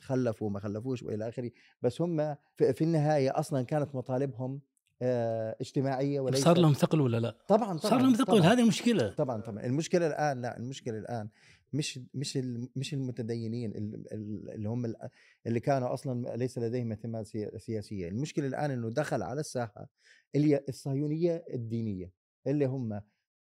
خلفوا 0.00 0.50
ما 0.50 0.60
خلفوش 0.60 1.02
وإلى 1.02 1.28
آخره 1.28 1.50
بس 1.82 2.00
هم 2.02 2.36
في, 2.56 2.72
في 2.72 2.84
النهاية 2.84 3.38
أصلا 3.38 3.62
كانت 3.62 3.94
مطالبهم 3.94 4.60
آه، 5.02 5.56
اجتماعية 5.60 6.20
وليس 6.20 6.40
صار 6.44 6.58
لهم 6.58 6.72
ثقل 6.72 7.00
ولا 7.00 7.16
لا؟ 7.20 7.36
طبعا 7.48 7.64
طبعا 7.64 7.76
صار 7.78 8.00
لهم 8.02 8.14
ثقل. 8.14 8.40
هذه 8.42 8.60
المشكلة 8.62 9.10
طبعا 9.14 9.40
طبعا 9.40 9.66
المشكلة 9.66 10.06
الآن 10.06 10.42
لا 10.42 10.56
المشكلة 10.56 10.98
الآن 10.98 11.28
مش 11.72 12.00
مش 12.14 12.36
مش 12.76 12.94
المتدينين 12.94 13.70
ال- 13.70 14.12
ال- 14.12 14.50
اللي 14.50 14.68
هم 14.68 14.84
ال- 14.84 14.96
اللي 15.46 15.60
كانوا 15.60 15.94
أصلا 15.94 16.36
ليس 16.36 16.58
لديهم 16.58 16.90
اهتمامات 16.92 17.26
سيا- 17.26 17.58
سياسية 17.58 18.08
المشكلة 18.08 18.46
الآن 18.46 18.70
إنه 18.70 18.90
دخل 18.90 19.22
على 19.22 19.40
الساحة 19.40 19.88
الصهيونية 20.68 21.44
الدينية 21.54 22.12
اللي 22.46 22.64
هم 22.64 23.00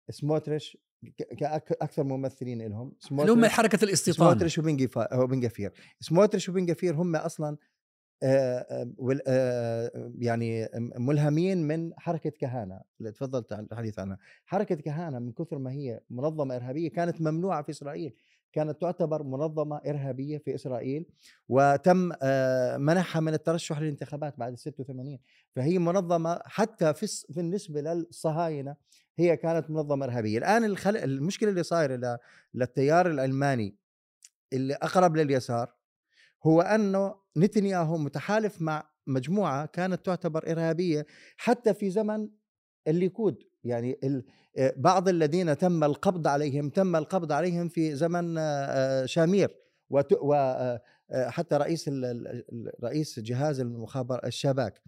سموتريش 0.10 0.78
ك- 1.18 1.24
كأك- 1.34 1.76
أكثر 1.82 2.04
ممثلين 2.04 2.62
لهم 2.62 2.94
اللي 3.12 3.32
هم 3.32 3.46
حركة 3.46 3.84
الاستيطان 3.86 4.30
سموتريش 4.30 4.58
وبن 4.58 5.46
غفير 5.46 5.72
سموتريش 6.00 6.50
وبن 6.50 6.72
غفير 6.72 6.96
هم 6.96 7.16
أصلا 7.16 7.58
يعني 10.20 10.70
ملهمين 10.98 11.68
من 11.68 11.94
حركة 11.98 12.30
كهانة. 12.30 12.82
اللي 13.00 13.12
تفضلت 13.12 13.52
الحديث 13.54 14.00
عنها. 14.00 14.18
حركة 14.46 14.76
كهانة 14.76 15.20
من 15.20 15.32
كثر 15.32 15.58
ما 15.58 15.72
هي 15.72 16.00
منظمة 16.10 16.56
إرهابية 16.56 16.90
كانت 16.90 17.22
ممنوعة 17.22 17.64
في 17.64 17.70
إسرائيل. 17.70 18.16
كانت 18.54 18.82
تعتبر 18.82 19.24
منظمة 19.24 19.78
إرهابية 19.88 20.38
في 20.38 20.56
إسرائيل 20.56 21.06
وتم 21.50 21.98
منحها 22.82 23.20
من 23.20 23.34
الترشح 23.34 23.80
للانتخابات 23.82 24.40
بعد 24.40 24.56
86 24.56 25.20
فهي 25.56 25.80
منظمة 25.80 26.40
حتى 26.46 26.94
في 26.94 27.08
بالنسبة 27.30 27.82
للصهاينة 27.82 28.76
هي 29.20 29.38
كانت 29.38 29.70
منظمة 29.70 30.06
إرهابية 30.06 30.38
الآن 30.38 30.64
الخل... 30.64 30.98
المشكلة 30.98 31.50
اللي 31.50 31.64
صايرة. 31.64 32.20
للتيار 32.54 33.08
العلماني 33.12 33.76
اللي 34.54 34.74
أقرب 34.74 35.18
لليسار 35.18 35.74
هو 36.44 36.62
أنه 36.62 37.16
نتنياهو 37.38 37.98
متحالف 37.98 38.62
مع 38.62 38.90
مجموعة 39.08 39.66
كانت 39.66 40.06
تعتبر 40.06 40.52
إرهابية 40.52 41.06
حتى 41.38 41.74
في 41.74 41.90
زمن 41.90 42.30
الليكود 42.88 43.44
يعني 43.64 44.00
ال- 44.04 44.26
آه، 44.58 44.74
بعض 44.78 45.10
الذين 45.10 45.58
تم 45.58 45.84
القبض 45.84 46.28
عليهم 46.28 46.70
تم 46.70 46.96
القبض 46.96 47.32
عليهم 47.32 47.68
في 47.68 47.96
زمن 47.96 48.38
آه، 48.38 48.42
آه، 48.42 49.06
شامير 49.06 49.56
وحتى 49.90 51.56
رئيس 51.58 51.88
ال- 51.88 52.06
ال- 52.06 52.28
ال- 52.28 52.72
رئيس 52.84 53.20
جهاز 53.20 53.60
المخابر 53.60 54.26
الشباك 54.26 54.82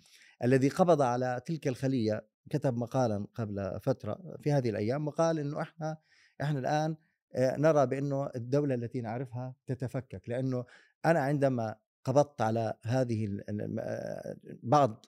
الذي 0.44 0.70
قبض 0.70 1.02
على 1.02 1.42
تلك 1.46 1.68
الخلية 1.68 2.31
كتب 2.50 2.78
مقالا 2.78 3.26
قبل 3.36 3.80
فترة 3.82 4.38
في 4.42 4.52
هذه 4.52 4.70
الأيام 4.70 5.08
وقال 5.08 5.40
إنه 5.40 5.62
إحنا 5.62 5.98
إحنا 6.42 6.60
الآن 6.60 6.96
آه، 7.36 7.58
نرى 7.58 7.86
بإنه 7.86 8.30
الدولة 8.36 8.76
التي 8.76 9.02
نعرفها 9.02 9.56
تتفكك 9.68 10.30
لأنه 10.30 10.66
أنا 11.06 11.20
عندما 11.20 11.76
قبضت 12.04 12.42
على 12.42 12.74
هذه 12.84 13.26
ال- 13.26 13.50
ال- 13.50 13.80
آه، 13.80 14.36
بعض 14.64 15.06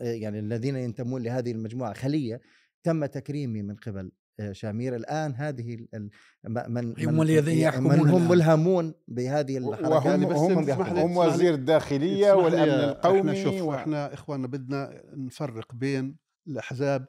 آه، 0.00 0.04
يعني 0.12 0.38
الذين 0.38 0.76
ينتمون 0.76 1.22
لهذه 1.22 1.52
المجموعة 1.52 1.92
خلية 1.92 2.40
تم 2.82 3.06
تكريمي 3.06 3.62
من 3.62 3.76
قبل 3.76 4.12
شامير 4.52 4.96
الآن 4.96 5.34
هذه 5.34 5.74
ال- 5.74 5.88
ال- 5.94 6.10
م- 6.44 6.72
من 6.72 6.94
هم 7.06 7.22
الذين 7.22 7.58
يحكمون 7.58 7.98
من 8.02 8.08
هم. 8.10 8.28
ملهمون 8.28 8.94
بهذه 9.08 9.58
الحركات 9.58 9.92
وهم 9.92 10.26
بس 10.26 10.36
هم, 10.36 10.70
هم 10.98 11.16
وزير 11.16 11.54
الداخلية 11.54 12.32
والأمن 12.32 12.68
القومي 12.90 13.18
إحنا 13.20 13.34
شوف 13.34 13.62
و... 13.62 13.74
إحنا 13.74 14.14
إخواننا 14.14 14.46
بدنا 14.46 15.02
نفرق 15.16 15.74
بين 15.74 16.16
الأحزاب 16.48 17.06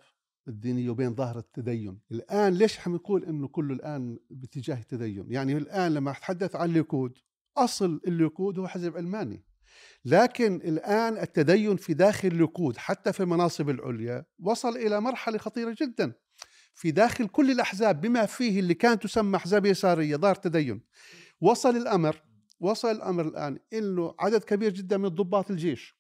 الدينية 0.48 0.90
وبين 0.90 1.16
ظاهره 1.16 1.40
التدين، 1.40 2.00
الآن 2.12 2.54
ليش 2.54 2.80
عم 2.88 2.96
نقول 2.96 3.26
إنه 3.26 3.48
كله 3.48 3.74
الآن 3.74 4.20
باتجاه 4.30 4.80
التدين؟ 4.80 5.26
يعني 5.30 5.58
الآن 5.58 5.94
لما 5.94 6.12
أتحدث 6.12 6.56
عن 6.56 6.70
الليكود 6.70 7.18
أصل 7.58 8.02
الليكود 8.08 8.60
هو 8.60 8.68
حزب 8.68 8.98
علماني 8.98 9.44
لكن 10.06 10.56
الآن 10.56 11.18
التدين 11.18 11.76
في 11.76 11.94
داخل 11.94 12.28
الليكود 12.28 12.78
حتى 12.78 13.14
في 13.14 13.20
المناصب 13.20 13.70
العليا 13.70 14.26
وصل 14.40 14.78
إلى 14.78 15.02
مرحلة 15.02 15.38
خطيرة 15.38 15.76
جدا. 15.82 16.14
في 16.74 16.92
داخل 16.92 17.28
كل 17.28 17.52
الأحزاب 17.52 18.02
بما 18.02 18.26
فيه 18.26 18.60
اللي 18.60 18.74
كانت 18.74 19.04
تسمى 19.04 19.38
أحزاب 19.38 19.66
يسارية 19.66 20.16
ظاهر 20.16 20.36
تدين. 20.36 20.82
وصل 21.42 21.78
الأمر 21.78 22.22
وصل 22.60 22.92
الأمر 22.92 23.28
الآن 23.28 23.60
إنه 23.74 24.16
عدد 24.20 24.44
كبير 24.44 24.74
جدا 24.74 24.98
من 24.98 25.10
ضباط 25.10 25.52
الجيش. 25.52 25.98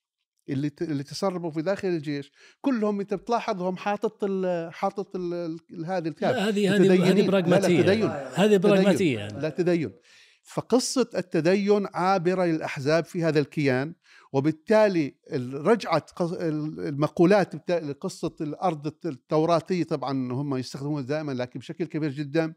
اللي 0.49 0.71
اللي 0.81 1.03
تسربوا 1.03 1.51
في 1.51 1.61
داخل 1.61 1.87
الجيش. 1.87 2.31
كلهم 2.61 2.99
أنت 2.99 3.13
بتلاحظهم 3.13 3.77
حاطط 3.77 4.23
ال 4.23 4.73
حاطط 4.73 5.15
ال- 5.15 5.33
ال- 5.71 5.85
هذه 5.85 6.07
الكاب 6.07 6.35
هذه 6.35 6.75
هذه 6.75 6.87
لا، 6.87 7.21
لا، 7.21 7.27
براغماتيه 7.27 7.81
تدين. 7.81 8.09
هذه 8.35 8.57
براغماتية. 8.57 9.17
يعني. 9.19 9.39
لا 9.41 9.49
تدين. 9.49 9.91
فقصة 10.43 11.09
التدين 11.17 11.87
عابرة 11.93 12.45
للأحزاب 12.45 13.05
في 13.05 13.23
هذا 13.23 13.39
الكيان 13.39 13.93
وبالتالي 14.33 15.15
ال- 15.31 15.67
رجعت 15.67 16.11
المقولات 16.21 17.55
بتا- 17.55 17.79
لقصة 17.79 18.35
الأرض 18.41 18.87
الت- 18.87 19.05
التوراتية 19.05 19.83
طبعا 19.83 20.11
هم 20.33 20.55
يستخدمونها 20.55 21.01
دائما 21.07 21.31
لكن 21.31 21.59
بشكل 21.59 21.85
كبير 21.85 22.11
جدا. 22.11 22.53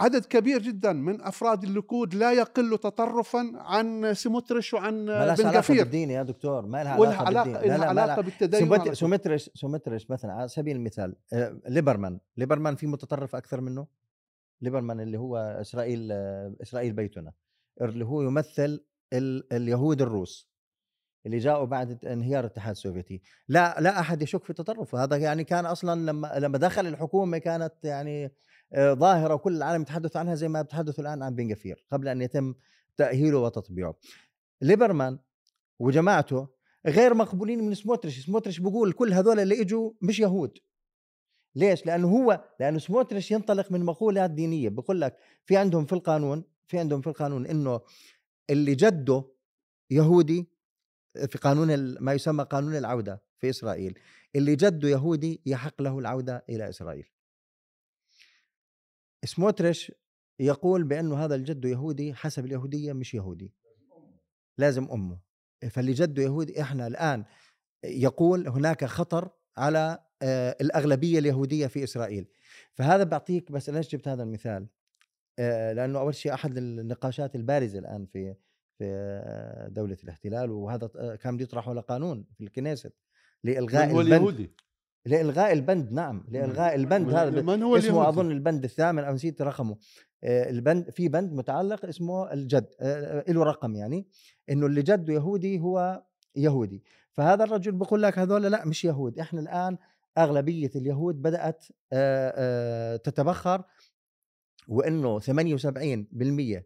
عدد 0.00 0.24
كبير 0.24 0.62
جدا 0.62 0.92
من 0.92 1.20
أفراد 1.20 1.64
الليكود 1.64 2.14
لا 2.14 2.32
يقل 2.32 2.78
تطرفا 2.78 3.52
عن 3.54 4.14
سموتريش 4.14 4.74
وعن 4.74 4.94
ما 5.06 5.34
بن 5.34 5.46
علاقة 5.46 5.58
غفير 5.58 5.82
بالدين 5.82 6.10
يا 6.10 6.22
دكتور. 6.22 6.66
ما 6.66 6.84
لها 6.84 6.92
علاقة 6.92 7.16
علاقة 7.26 7.52
بالدين. 7.52 7.70
علاقة 7.82 8.22
بالتدين 8.22 8.60
سموت- 8.60 8.72
على 8.80 8.84
طول. 8.84 8.96
سموتريش 8.96 9.50
سموتريش 9.54 10.10
مثلا 10.10 10.32
على 10.32 10.48
سبيل 10.48 10.76
المثال 10.76 11.16
آه، 11.32 11.60
ليبرمان. 11.68 12.18
ليبرمان 12.36 12.74
في 12.76 12.86
متطرف 12.86 13.36
أكثر 13.36 13.60
منه؟ 13.60 13.86
ليبرمان 14.60 15.00
اللي 15.00 15.18
هو 15.18 15.36
إسرائيل 15.36 16.08
آه، 16.12 16.54
إسرائيل 16.62 16.92
بيتنا. 16.92 17.32
اللي 17.80 18.04
هو 18.04 18.22
يمثل 18.22 18.84
ال- 19.12 19.52
اليهود 19.52 20.02
الروس 20.02 20.54
اللي 21.26 21.38
جاءوا 21.38 21.64
بعد 21.66 22.04
انهيار 22.04 22.40
الاتحاد 22.44 22.70
السوفيتي. 22.70 23.20
لا 23.48 23.76
لا 23.80 24.00
أحد 24.00 24.22
يشك 24.22 24.44
في 24.44 24.52
تطرفه. 24.52 25.02
هذا 25.04 25.16
يعني 25.16 25.44
كان 25.44 25.66
أصلا 25.66 26.00
لما 26.10 26.32
لما 26.38 26.58
دخل 26.58 26.86
الحكومة 26.86 27.38
كانت 27.38 27.72
يعني 27.84 28.32
ظاهرة 28.78 29.34
وكل 29.34 29.56
العالم 29.56 29.82
يتحدث 29.82 30.16
عنها 30.16 30.34
زي 30.34 30.48
ما 30.48 30.62
بتحدثوا 30.62 31.04
الآن 31.04 31.22
عن 31.22 31.34
بن 31.34 31.52
غفير 31.52 31.84
قبل 31.92 32.08
أن 32.08 32.22
يتم 32.22 32.54
تأهيله 32.96 33.38
وتطبيعه. 33.38 33.94
ليبرمان 34.62 35.18
وجماعته 35.78 36.48
غير 36.86 37.14
مقبولين 37.14 37.64
من 37.64 37.74
سموتريش 37.74 38.26
سموتريش 38.26 38.60
بيقول 38.60 38.92
كل 38.92 39.12
هذول 39.12 39.40
اللي 39.40 39.60
إجوا 39.60 39.90
مش 40.02 40.20
يهود. 40.20 40.58
ليش؟ 41.54 41.86
لأنه 41.86 42.08
هو 42.08 42.44
لأنه 42.60 42.78
سموتريش 42.78 43.30
ينطلق 43.30 43.72
من 43.72 43.84
مقولات 43.84 44.30
دينية. 44.30 44.68
بقول 44.68 45.00
لك 45.00 45.16
في 45.44 45.56
عندهم 45.56 45.86
في 45.86 45.92
القانون 45.92 46.44
في 46.66 46.78
عندهم 46.78 47.00
في 47.00 47.06
القانون 47.06 47.46
إنه 47.46 47.80
اللي 48.50 48.74
جده 48.74 49.24
يهودي 49.90 50.48
في 51.26 51.38
قانون 51.38 51.98
ما 52.00 52.12
يسمى 52.12 52.44
قانون 52.44 52.76
العودة 52.76 53.22
في 53.38 53.50
إسرائيل. 53.50 53.98
اللي 54.36 54.56
جده 54.56 54.88
يهودي 54.88 55.42
يحق 55.46 55.82
له 55.82 55.98
العودة 55.98 56.44
إلى 56.48 56.68
إسرائيل. 56.68 57.13
سموتريش 59.24 59.92
يقول 60.40 60.84
بأنه 60.84 61.24
هذا 61.24 61.34
الجد 61.34 61.64
يهودي 61.64 62.14
حسب 62.14 62.44
اليهودية 62.46 62.92
مش 62.92 63.14
يهودي. 63.14 63.52
لازم 64.58 64.88
أمه. 64.92 65.18
فاللي 65.70 65.92
جده 65.92 66.22
يهودي 66.22 66.60
إحنا 66.62 66.86
الآن 66.86 67.24
يقول 67.84 68.48
هناك 68.48 68.84
خطر 68.84 69.30
على 69.56 69.98
آه، 70.22 70.56
الأغلبية 70.60 71.18
اليهودية 71.18 71.66
في 71.66 71.84
إسرائيل. 71.84 72.26
فهذا 72.72 73.04
بعطيك 73.04 73.52
بس 73.52 73.70
ليش 73.70 73.88
جبت 73.88 74.08
هذا 74.08 74.22
المثال؟ 74.22 74.66
آه، 75.38 75.72
لأنه 75.72 75.98
أول 75.98 76.14
شيء 76.14 76.34
أحد 76.34 76.56
النقاشات 76.56 77.36
البارزة 77.36 77.78
الآن 77.78 78.06
في 78.06 78.34
في 78.78 78.84
آه، 78.84 79.68
دولة 79.68 79.96
الاحتلال 80.04 80.50
وهذا 80.50 81.16
كان 81.16 81.34
بده 81.36 81.44
يطرحه 81.44 81.74
لقانون 81.74 82.26
في 82.34 82.44
الكنيست 82.44 82.92
لإلغاء 83.44 83.84
البند. 83.84 84.06
اليهودي؟ 84.06 84.50
لإلغاء 85.06 85.52
البند 85.52 85.92
نعم 85.92 86.24
لإلغاء 86.28 86.74
البند 86.74 87.10
هذا 87.10 87.42
من 87.42 87.62
هو 87.62 87.76
اسمه 87.76 87.90
اليهودي؟ 87.90 88.08
أظن 88.08 88.30
البند 88.30 88.64
الثامن 88.64 89.04
أو 89.04 89.14
نسيت 89.14 89.42
رقمه. 89.42 89.76
آه، 90.24 90.50
البند 90.50 90.90
في 90.90 91.08
بند 91.08 91.32
متعلق 91.32 91.84
اسمه 91.84 92.32
الجد 92.32 92.68
آه، 92.80 93.24
آه، 93.28 93.32
له 93.32 93.42
رقم 93.42 93.76
يعني 93.76 94.06
إنه 94.50 94.66
اللي 94.66 94.82
جده 94.82 95.14
يهودي 95.14 95.60
هو 95.60 96.02
يهودي. 96.36 96.82
فهذا 97.12 97.44
الرجل 97.44 97.72
بقول 97.72 98.02
لك 98.02 98.18
هذول 98.18 98.42
لا 98.42 98.64
مش 98.64 98.84
يهود. 98.84 99.18
إحنا 99.18 99.40
الآن 99.40 99.78
أغلبية 100.18 100.70
اليهود 100.76 101.22
بدأت 101.22 101.64
تتبخر 103.04 103.64
وإنه 104.68 105.20
78% 105.20 106.64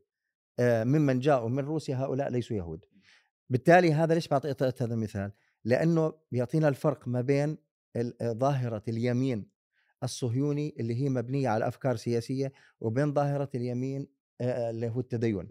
آه، 0.61 0.85
ممن 0.85 1.19
جاءوا 1.19 1.49
من 1.49 1.65
روسيا 1.65 1.97
هؤلاء 1.97 2.31
ليسوا 2.31 2.57
يهود. 2.57 2.85
بالتالي 3.51 3.93
هذا 3.93 4.15
ليش 4.15 4.29
بعطي 4.29 4.49
أعطيت 4.49 4.83
هذا 4.83 4.95
المثال؟ 4.95 5.33
لأنه 5.65 6.13
بيعطينا 6.33 6.69
الفرق 6.69 7.09
ما 7.09 7.21
بين 7.21 7.59
ظاهرة 8.23 8.83
اليمين 8.89 9.51
الصهيوني 10.03 10.75
اللي 10.81 11.03
هي 11.03 11.09
مبنية 11.09 11.49
على 11.49 11.69
أفكار 11.69 11.97
سياسية 11.97 12.53
وبين 12.81 13.15
ظاهرة 13.15 13.49
اليمين 13.55 14.07
آه، 14.41 14.71
اللي 14.71 14.89
هو 14.89 15.01
التدين. 15.01 15.49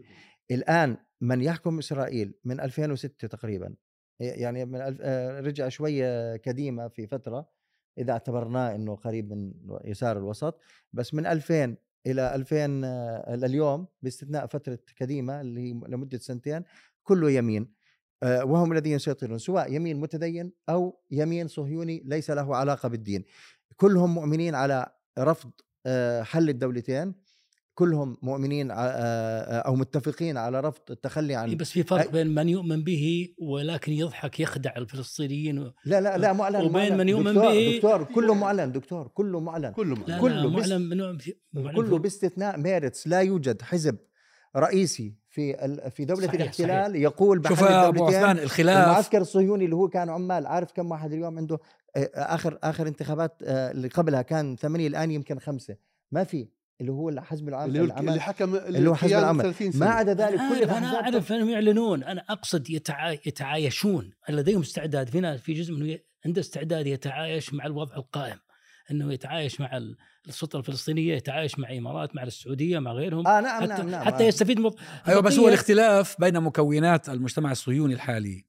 الآن 0.52 0.98
من 1.22 1.42
يحكم 1.42 1.80
إسرائيل 1.80 2.34
من 2.44 2.60
2006 2.60 3.28
تقريبا 3.28 3.76
يعني 4.20 4.66
من 4.66 4.98
آه، 5.02 5.40
رجع 5.40 5.70
شوية 5.70 6.36
كديمة 6.36 6.88
في 6.88 7.08
فترة 7.08 7.50
إذا 7.98 8.12
اعتبرناه 8.12 8.76
إنه 8.76 8.96
قريب 8.96 9.34
من 9.34 9.54
يسار 9.86 10.18
الوسط 10.18 10.60
بس 10.94 11.14
من 11.14 11.26
2000 11.26 11.78
إلى 12.08 12.36
2000 12.36 12.84
آه، 12.84 13.36
لليوم 13.36 13.88
باستثناء 14.02 14.48
فترة 14.48 14.80
كديمة 14.96 15.42
اللي 15.42 15.62
هي 15.62 15.72
لمدة 15.88 16.18
سنتين 16.18 16.64
كله 17.04 17.32
يمين. 17.32 17.62
آه، 17.64 17.77
وهم 18.24 18.72
الذين 18.72 18.94
يسيطرون 18.94 19.38
سواء 19.38 19.74
يمين 19.74 20.00
متدين 20.00 20.52
أو 20.70 21.00
يمين 21.12 21.48
صهيوني 21.48 22.04
ليس 22.06 22.30
له 22.32 22.56
علاقة 22.56 22.90
بالدين 22.90 23.26
كلهم 23.76 24.16
مؤمنين 24.16 24.56
على 24.56 24.88
رفض 25.20 25.52
آه، 25.86 26.24
حل 26.24 26.50
الدولتين 26.50 27.14
كلهم 27.74 28.18
مؤمنين 28.22 28.72
ع- 28.72 28.76
آه، 28.86 28.90
آه، 28.90 29.60
أو 29.60 29.76
متفقين 29.76 30.38
على 30.38 30.60
رفض 30.60 30.82
التخلي 30.92 31.36
عن 31.36 31.58
بس 31.58 31.72
في 31.72 31.84
فرق 31.84 32.12
بين 32.12 32.28
من 32.28 32.50
يؤمن 32.50 32.84
به 32.84 33.28
ولكن 33.42 33.92
يضحك 33.92 34.40
يخدع 34.40 34.74
الفلسطينيين 34.78 35.60
و- 35.60 35.74
لا 35.86 36.02
لا 36.02 36.18
لا 36.18 36.34
معلن 36.34 36.56
وبين 36.56 36.72
معلن. 36.72 36.98
من 36.98 37.10
يؤمن 37.10 37.34
دكتور 37.34 37.52
به- 37.52 37.76
دكتور 37.76 38.04
كله 38.04 38.34
معلن 38.34 38.72
دكتور 38.72 39.08
كله 39.08 39.40
معلن 39.40 39.72
كله 39.72 39.96
لا 39.96 40.02
معلن. 40.08 40.22
كله 40.22 40.42
لا 40.50 40.58
بس- 40.60 40.70
معلن 40.70 40.90
معلن 41.54 41.76
كله 41.76 41.98
باستثناء 41.98 42.58
ميرتس 42.58 43.08
لا 43.08 43.22
يوجد 43.22 43.62
حزب 43.62 43.98
رئيسي 44.56 45.16
في 45.38 45.66
ال- 45.66 45.92
في 45.92 46.06
دولة 46.06 46.28
صحيح، 46.28 46.42
الاحتلال 46.42 46.96
يقول 46.96 47.40
بحل 47.40 47.50
شوف 47.56 47.64
أبو 47.64 48.06
عثمان 48.08 48.38
الخلاف. 48.40 48.88
المعسكر 48.88 49.22
الصهيوني 49.22 49.66
اللي 49.66 49.76
هو 49.76 49.88
كان 49.88 50.10
عمال 50.10 50.48
عارف 50.48 50.72
كم 50.72 50.92
واحد 50.92 51.14
اليوم 51.14 51.38
عنده 51.38 51.60
آه، 51.96 52.10
آخر 52.16 52.60
آخر 52.64 52.88
انتخابات 52.88 53.36
آه، 53.44 53.72
اللي 53.72 53.88
قبلها 53.88 54.22
كان 54.22 54.56
ثمانية 54.56 54.88
الآن 54.88 55.12
يمكن 55.12 55.40
خمسة. 55.40 55.76
ما 56.12 56.24
في. 56.24 56.48
اللي 56.82 56.92
هو 56.92 57.10
الحزب 57.10 57.50
العام 57.50 57.68
اللي 57.70 57.82
العمل 57.82 58.10
اللي 58.10 58.20
حكم 58.22 58.56
اللي 58.56 58.90
هو 58.90 58.96
حزب 58.96 59.18
العمل. 59.18 59.42
30 59.44 59.72
ما 59.80 59.86
عدا 59.90 60.14
ذلك 60.14 60.38
كل 60.38 60.64
الأحزاب 60.64 61.04
أعرف 61.04 61.32
أنهم 61.32 61.50
يعلنون. 61.50 62.04
أنا 62.04 62.24
أقصد 62.30 62.70
يتعا... 62.70 63.12
يتعايشون. 63.12 64.12
لديهم 64.30 64.62
استعداد. 64.62 65.10
في 65.10 65.20
ناس 65.20 65.40
في 65.40 65.54
جزء 65.54 65.74
منه 65.74 66.00
عنده 66.26 66.42
استعداد 66.42 66.88
يتعايش 66.88 67.54
مع 67.54 67.66
الوضع 67.66 67.96
القائم. 67.96 68.38
أنه 68.92 69.14
يتعايش 69.14 69.62
مع 69.62 69.78
ال- 69.78 69.98
السلطة 70.28 70.60
الفلسطينية 70.60 71.16
يتعايش 71.16 71.60
مع 71.60 71.78
إمارات 71.78 72.16
مع 72.16 72.24
السعودية 72.24 72.80
مع 72.80 72.92
غيرهم. 72.92 73.28
آه 73.28 73.42
نعم 73.42 73.62
حتى, 73.64 73.68
نعم 73.74 73.90
نعم 73.90 74.06
حتى 74.06 74.24
آه. 74.24 74.28
يستفيد 74.28 74.60
من 74.60 74.72
أيوه 75.08 75.22
بس 75.22 75.40
هو 75.40 75.48
الاختلاف 75.48 76.16
بين 76.20 76.42
مكونات 76.42 77.10
المجتمع 77.10 77.52
الصهيوني 77.52 77.94
الحالي 77.94 78.46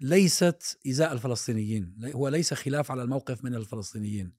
ليست 0.00 0.78
إزاء 0.88 1.12
الفلسطينيين 1.12 1.94
هو 2.14 2.28
ليس 2.28 2.54
خلاف 2.54 2.90
على 2.90 3.02
الموقف 3.02 3.44
من 3.44 3.54
الفلسطينيين. 3.54 4.32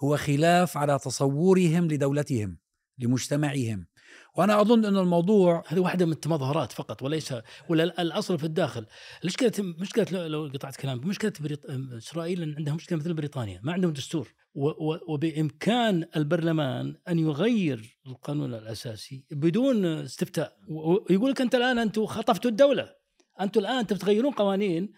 هو 0.00 0.16
خلاف 0.16 0.76
على 0.76 0.98
تصورهم 0.98 1.88
لدولتهم 1.88 2.58
لمجتمعهم. 2.98 3.86
وأنا 4.36 4.60
أظن 4.60 4.84
ان 4.84 4.96
الموضوع 4.96 5.64
هذه 5.68 5.80
واحدة 5.80 6.06
من 6.06 6.12
التمظهرات 6.12 6.72
فقط 6.72 7.02
وليس 7.02 7.34
ولا 7.68 7.84
ال- 7.84 8.00
الأصل 8.00 8.38
في 8.38 8.44
الداخل. 8.44 8.86
المشكلة 9.22 9.52
مشكلة 9.58 10.06
لو- 10.12 10.26
لو 10.26 10.50
قطعت 10.54 10.76
كلامك 10.76 11.04
مشكلة 11.06 11.32
بريط... 11.40 11.60
إسرائيل 11.96 12.42
أن 12.42 12.54
عندها 12.56 12.74
مشكلة 12.74 12.98
مثل 12.98 13.14
بريطانيا 13.14 13.60
ما 13.62 13.72
عندهم 13.72 13.92
دستور. 13.92 14.28
و... 14.58 14.68
و... 14.68 14.98
وبإمكان 15.08 16.04
البرلمان 16.16 16.96
أن 17.08 17.18
يغير 17.18 17.98
القانون 18.06 18.54
الأساسي 18.54 19.24
بدون 19.30 19.84
استفتاء. 19.84 20.56
ويقول 20.68 21.30
لك 21.30 21.40
أنت 21.40 21.54
الآن 21.54 21.78
أنتم 21.78 22.06
خطفتوا 22.06 22.50
الدولة. 22.50 22.94
أنتم 23.40 23.60
الآن 23.60 23.86
تتغيرون 23.86 24.32
قوانين 24.32 24.92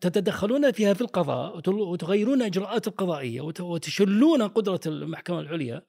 تتدخلون 0.00 0.72
فيها 0.72 0.94
في 0.94 1.00
القضاء 1.00 1.70
وتغيرون 1.70 2.42
إجراءات 2.42 2.88
القضائية 2.88 3.40
وت- 3.40 3.60
وتشلون 3.60 4.42
قدرة 4.42 4.80
المحكمة 4.86 5.40
العليا. 5.40 5.82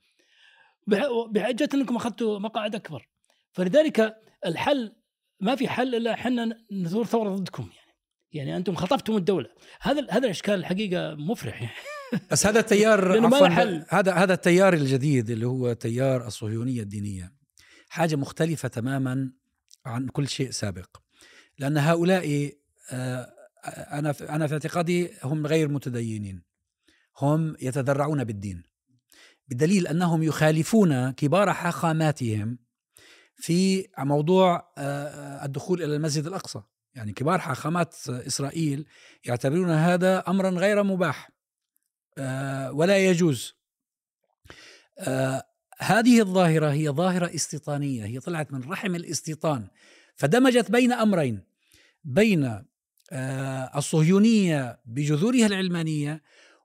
بح- 0.88 1.10
بحجة 1.32 1.70
أنكم 1.74 1.96
أخذتوا 1.96 2.40
مقاعد 2.40 2.76
أكبر. 2.76 3.08
فلذلك 3.52 4.16
الحل 4.46 4.96
ما 5.40 5.56
في 5.56 5.68
حل 5.68 5.96
إلا 5.96 6.14
إحنا 6.14 6.58
نثور 6.72 7.06
ثورة 7.06 7.30
ضدكم 7.30 7.64
يعني. 7.64 7.94
يعني 8.32 8.58
أنتم 8.58 8.76
خطفتم 8.76 9.16
الدولة. 9.18 9.50
هذا 9.82 10.08
هذا 10.10 10.26
الإشكال 10.26 10.54
الحقيقة 10.54 11.16
مفرح 11.16 11.62
يعني. 11.62 11.74
بس 12.32 12.46
هذا 12.48 12.60
التيار 12.60 13.12
عفواً،. 13.26 13.86
هذا 13.90 14.14
هذا 14.14 14.34
التيار 14.34 14.74
الجديد 14.74 15.30
اللي 15.30 15.48
هو 15.48 15.74
تيار 15.74 16.28
الصهيونية 16.28 16.82
الدينية. 16.82 17.34
حاجة 17.90 18.16
مختلفة 18.16 18.68
تماما 18.68 19.32
عن 19.86 20.08
كل 20.08 20.28
شيء 20.28 20.52
سابق. 20.52 20.98
لأن 21.60 21.78
هؤلاء 21.78 22.52
آه، 22.92 23.34
أنا 23.92 24.12
في- 24.12 24.30
أنا 24.30 24.48
في 24.48 24.54
اعتقادي 24.54 25.10
هم 25.24 25.48
غير 25.48 25.68
متدينين. 25.70 26.44
هم 27.22 27.56
يتذرعون 27.62 28.24
بالدين. 28.24 28.64
بدليل 29.48 29.88
أنهم 29.88 30.24
يخالفون 30.24 31.12
كبار 31.12 31.54
حاخاماتهم 31.54 32.58
في 33.36 33.88
موضوع 34.00 34.74
آه، 34.78 35.46
الدخول 35.46 35.84
إلى 35.84 35.96
المسجد 35.96 36.26
الأقصى. 36.28 36.62
يعني 36.96 37.14
كبار 37.14 37.40
حاخامات 37.40 37.96
إسرائيل 38.10 38.86
يعتبرون 39.26 39.70
هذا 39.70 40.20
امرا 40.28 40.50
غير 40.50 40.84
مباح. 40.84 41.30
آه، 41.30 41.33
ولا 42.74 42.98
يجوز. 42.98 43.56
آه، 45.00 45.44
هذه 45.80 46.22
الظاهرة 46.22 46.72
هي 46.72 46.90
ظاهرة 46.90 47.36
استيطانية 47.36 48.06
هي 48.06 48.20
طلعت 48.20 48.54
من 48.54 48.64
رحم 48.70 48.96
الاستيطان 48.96 49.68
فدمجت 50.16 50.72
بين 50.72 50.92
أمرين 50.92 51.40
بين 52.04 52.64
آه، 53.12 53.72
الصهيونية 53.76 54.80
بجذورها 54.86 55.46
العلمانية 55.46 56.22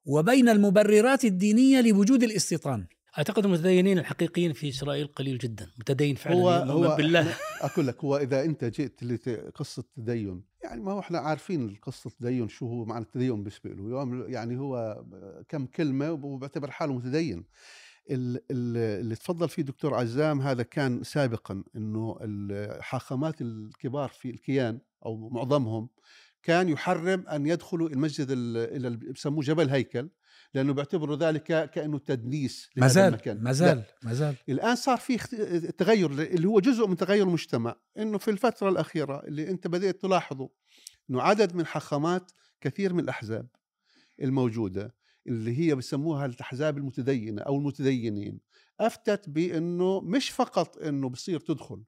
وبين 0.06 0.48
المبررات 0.48 1.24
الدينية 1.24 1.80
لوجود 1.80 2.22
الاستيطان. 2.22 2.86
أعتقد 3.18 3.44
المتدينين 3.44 3.98
الحقيقيين 3.98 4.52
في 4.52 4.68
إسرائيل 4.68 5.06
قليل 5.06 5.38
جدا 5.38 5.70
متدين 5.78 6.14
فعلا 6.14 6.36
هو 6.36 6.50
هو 6.50 6.96
بالله. 6.96 7.34
أقول 7.60 7.86
لك 7.86 8.04
هو 8.04 8.16
إذا 8.16 8.44
أنت 8.44 8.64
جئت 8.64 9.02
لقصة 9.02 9.84
تدين 9.96 10.42
يعني 10.64 10.80
ما 10.82 10.92
هو 10.92 10.98
إحنا 11.00 11.18
عارفين 11.18 11.74
قصه 11.82 12.08
التدين 12.08 12.48
شو 12.48 12.66
هو 12.68 12.84
معنى 12.84 13.04
التدين 13.04 13.36
بالنسبة 13.36 13.70
له. 13.70 14.24
يعني 14.28 14.58
هو 14.58 15.02
كم 15.48 15.66
كلمة 15.66 16.12
وبيعتبر 16.12 16.70
حاله 16.70 16.92
متدين. 16.94 17.44
ال- 18.10 18.36
ال- 18.50 19.00
اللي 19.00 19.14
تفضل 19.14 19.48
فيه 19.48 19.62
دكتور 19.62 19.94
عزام 19.94 20.40
هذا 20.40 20.62
كان 20.62 21.02
سابقا 21.02 21.62
إنه 21.76 22.18
الحاخامات 22.22 23.40
الكبار 23.40 24.08
في 24.08 24.30
الكيان 24.30 24.78
أو 25.06 25.28
معظمهم 25.28 25.88
كان 26.42 26.68
يحرم 26.68 27.28
أن 27.28 27.46
يدخلوا 27.46 27.88
المسجد 27.88 28.30
ال- 28.30 28.56
إلى 28.76 28.88
ال- 28.88 29.12
بسموه 29.12 29.42
جبل 29.44 29.70
هيكل. 29.70 30.08
لأنه 30.54 30.72
بيعتبروا 30.72 31.16
ذلك 31.16 31.70
كأنه 31.70 31.98
تدنيس 31.98 32.70
ما 32.76 32.88
زال. 32.88 33.12
ما 33.42 33.52
زال 33.52 33.82
ما 34.02 34.14
زال 34.14 34.34
الآن 34.48 34.76
صار 34.76 34.96
في 34.96 35.16
تغير 35.78 36.10
اللي 36.10 36.48
هو 36.48 36.60
جزء 36.60 36.86
من 36.86 36.96
تغير 36.96 37.26
المجتمع 37.26 37.76
إنه 37.98 38.18
في 38.18 38.30
الفترة 38.30 38.68
الأخيرة 38.68 39.24
اللي 39.24 39.50
أنت 39.50 39.66
بدات 39.66 40.02
تلاحظه 40.02 40.50
إنه 41.10 41.22
عدد 41.22 41.54
من 41.54 41.66
حاخامات 41.66 42.32
كثير 42.60 42.92
من 42.92 43.00
الأحزاب 43.00 43.48
الموجودة 44.22 44.94
اللي 45.26 45.58
هي 45.58 45.74
بسموها 45.74 46.26
الأحزاب 46.26 46.78
المتدينة 46.78 47.42
أو 47.42 47.56
المتدينين 47.56 48.40
أفتت 48.80 49.28
بإنه 49.28 50.00
مش 50.00 50.30
فقط 50.30 50.78
إنه 50.78 51.08
بصير 51.08 51.40
تدخل 51.40 51.82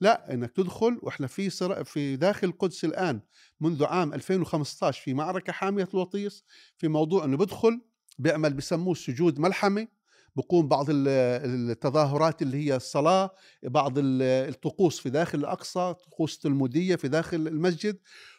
لا 0.00 0.34
إنك 0.34 0.50
تدخل 0.50 0.98
وإحنا 1.02 1.26
في 1.26 1.50
صراع 1.50 1.82
في 1.82 2.16
داخل 2.16 2.48
القدس 2.48 2.84
الآن 2.84 3.20
منذ 3.60 3.84
عام 3.84 4.14
2015 4.14 5.02
في 5.02 5.14
معركة 5.14 5.52
حامية 5.52 5.88
الوطيس 5.94 6.44
في 6.78 6.88
موضوع 6.88 7.24
إنه 7.24 7.36
بدخل 7.36 7.80
بيعمل 8.18 8.52
بسموه 8.54 8.94
سجود 8.94 9.38
ملحمة 9.38 9.88
بقوم 10.36 10.68
بعض 10.68 10.90
ال- 10.90 11.08
التظاهرات 11.70 12.42
اللي 12.42 12.56
هي 12.66 12.76
الصلاة 12.76 13.30
بعض 13.62 13.98
ال- 13.98 14.22
الطقوس 14.22 15.00
في 15.00 15.10
داخل 15.10 15.38
الأقصى 15.38 15.94
طقوس 16.10 16.38
تلمودية 16.38 16.96
في 16.96 17.08
داخل 17.08 17.36
المسجد 17.48 17.98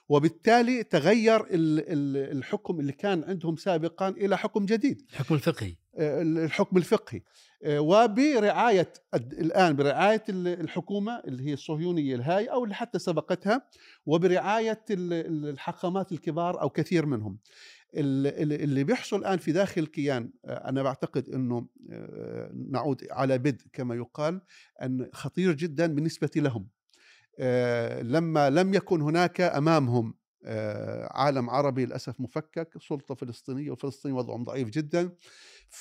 وبالتالي 0.09 0.83
تغير 0.83 1.41
ال- 1.41 1.49
ال- 1.79 2.37
الحكم 2.37 2.79
اللي 2.79 2.91
كان 2.91 3.23
عندهم 3.23 3.55
سابقا 3.55 4.09
إلى 4.09 4.37
حكم 4.37 4.65
جديد. 4.65 5.01
الحكم 5.11 5.35
الفقهي. 5.35 5.75
الحكم 5.97 6.77
الفقهي. 6.77 7.21
آه، 7.63 7.79
وبرعاية 7.79 8.93
الآن 9.15 9.75
برعاية 9.75 10.23
ال- 10.29 10.47
الحكومة 10.47 11.19
اللي 11.27 11.43
هي 11.49 11.53
الصهيونية 11.53 12.15
الهاي 12.15 12.45
أو 12.45 12.63
اللي 12.63 12.75
حتى 12.75 12.99
سبقتها 12.99 13.67
وبرعاية 14.05 14.81
ال- 14.91 15.13
ال- 15.13 15.49
الحاخامات 15.49 16.11
الكبار 16.11 16.61
أو 16.61 16.69
كثير 16.69 17.05
منهم. 17.05 17.37
ال- 17.95 18.27
ال- 18.27 18.61
اللي 18.63 18.83
بيحصل 18.83 19.17
الآن 19.19 19.37
في 19.37 19.51
داخل 19.51 19.81
الكيان 19.81 20.31
آه، 20.45 20.69
أنا 20.69 20.83
بعتقد 20.83 21.29
أنه 21.29 21.67
آه، 21.91 22.51
نعود 22.69 23.07
على 23.11 23.37
بدء 23.37 23.65
كما 23.73 23.95
يقال 23.95 24.41
أن 24.81 25.09
خطير 25.13 25.51
جدا 25.53 25.87
بالنسبة 25.87 26.29
لهم. 26.35 26.67
آه، 27.39 28.01
لما 28.01 28.49
لم 28.49 28.73
يكن 28.73 29.01
هناك 29.01 29.41
أمامهم 29.41 30.13
آه، 30.45 31.09
عالم 31.11 31.49
عربي 31.49 31.85
للأسف 31.85 32.21
مفكك 32.21 32.77
سلطة 32.81 33.15
فلسطينية 33.15 33.69
والفلسطينيين 33.69 34.19
وضعهم 34.19 34.43
ضعيف 34.43 34.69
جدا 34.69 35.09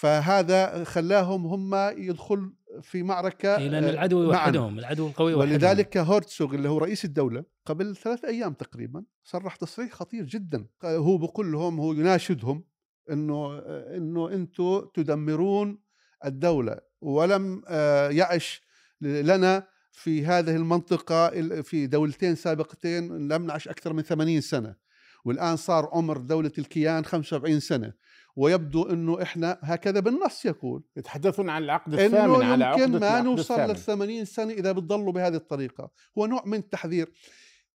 فهذا 0.01 0.85
خلاهم 0.85 1.47
هم 1.47 1.75
يدخل 1.99 2.53
في 2.83 3.03
معركة 3.03 3.57
إيه، 3.57 3.69
لأن 3.69 3.85
آه، 3.85 3.91
العدو 3.91 4.19
معاً. 4.23 4.27
يوحدهم 4.37 4.79
العدو 4.79 5.07
القوي 5.07 5.33
يوحدهم 5.33 5.51
ولذلك 5.53 5.97
هورتسوغ 5.97 6.55
اللي 6.55 6.69
هو 6.69 6.79
رئيس 6.79 7.05
الدولة 7.05 7.45
قبل 7.67 7.97
ثلاث 7.97 8.25
أيام 8.25 8.53
تقريبا 8.53 9.05
صرح 9.25 9.57
تصريح 9.57 9.93
خطير 9.93 10.25
جدا. 10.25 10.67
هو 10.85 11.19
بقول 11.19 11.53
لهم 11.53 11.81
هو 11.81 11.93
يناشدهم 11.93 12.65
إنه 13.11 13.59
إنه 13.97 14.29
أنتم 14.33 14.83
تدمرون 14.95 15.79
الدولة 16.25 16.79
ولم 17.01 17.63
آه، 17.69 18.09
يعش 18.09 18.63
لنا 19.01 19.67
في 19.93 20.27
هذه 20.27 20.57
المنطقة 20.57 21.27
ال- 21.27 21.63
في 21.65 21.87
دولتين 21.87 22.35
سابقتين 22.35 23.29
لم 23.29 23.47
نعش 23.47 23.69
أكثر 23.69 23.93
من 23.93 24.03
80 24.03 24.41
سنة. 24.41 24.77
والآن 25.25 25.57
صار 25.57 25.89
عمر 25.93 26.17
دولة 26.19 26.53
الكيان 26.59 27.05
75 27.05 27.61
سنة. 27.61 27.93
ويبدو 28.41 28.83
أنه 28.83 29.23
إحنا 29.23 29.59
هكذا 29.63 30.01
بالنص 30.01 30.45
يقول 30.47 30.83
يتحدثون 30.97 31.49
عن 31.49 31.63
العقد 31.63 31.95
الثامن 31.95 32.35
انه 32.35 32.45
على 32.45 32.65
يمكن 32.65 32.83
عقدة 32.83 32.99
ما 32.99 33.09
العقد 33.09 33.25
نوصل 33.25 33.55
لل 33.61 33.77
80 33.77 34.25
سنة 34.25 34.53
إذا 34.53 34.73
بتضلوا 34.73 35.13
بهذه 35.13 35.35
الطريقة. 35.35 35.91
هو 36.19 36.27
نوع 36.27 36.43
من 36.47 36.59
التحذير. 36.59 37.13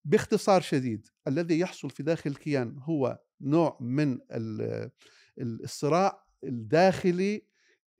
باختصار 0.05 0.61
شديد 0.61 1.07
الذي 1.27 1.59
يحصل 1.59 1.89
في 1.89 2.03
داخل 2.03 2.29
الكيان 2.29 2.75
هو 2.79 3.19
نوع 3.41 3.77
من 3.81 4.13
ال- 4.31 4.91
ال- 5.39 5.63
الصراع 5.63 6.23
الداخلي 6.43 7.45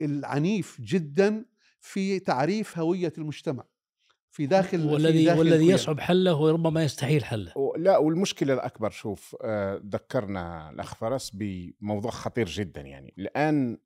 العنيف 0.01 0.82
جدا 0.82 1.45
في 1.80 2.19
تعريف 2.19 2.78
هوية 2.80 3.13
المجتمع. 3.17 3.63
في 4.36 4.45
داخل 4.45 4.80
في 4.80 4.86
والذي 4.88 5.26
داخل 5.26 5.39
والذي. 5.39 5.67
يصعب 5.67 6.00
حله 6.00 6.36
وربما 6.36 6.84
يستحيل 6.84 7.24
حله. 7.24 7.54
لا 7.78 7.98
والمشكلة 7.98 8.54
الأكبر 8.54 8.89
شوف 8.89 9.36
آه، 9.43 9.82
ذكرنا 9.86 10.69
الاخ 10.69 10.95
فرس 10.95 11.32
بموضوع 11.34 12.12
خطير 12.12 12.45
جدا 12.45 12.82
يعني. 12.82 13.13
الآن 13.17 13.78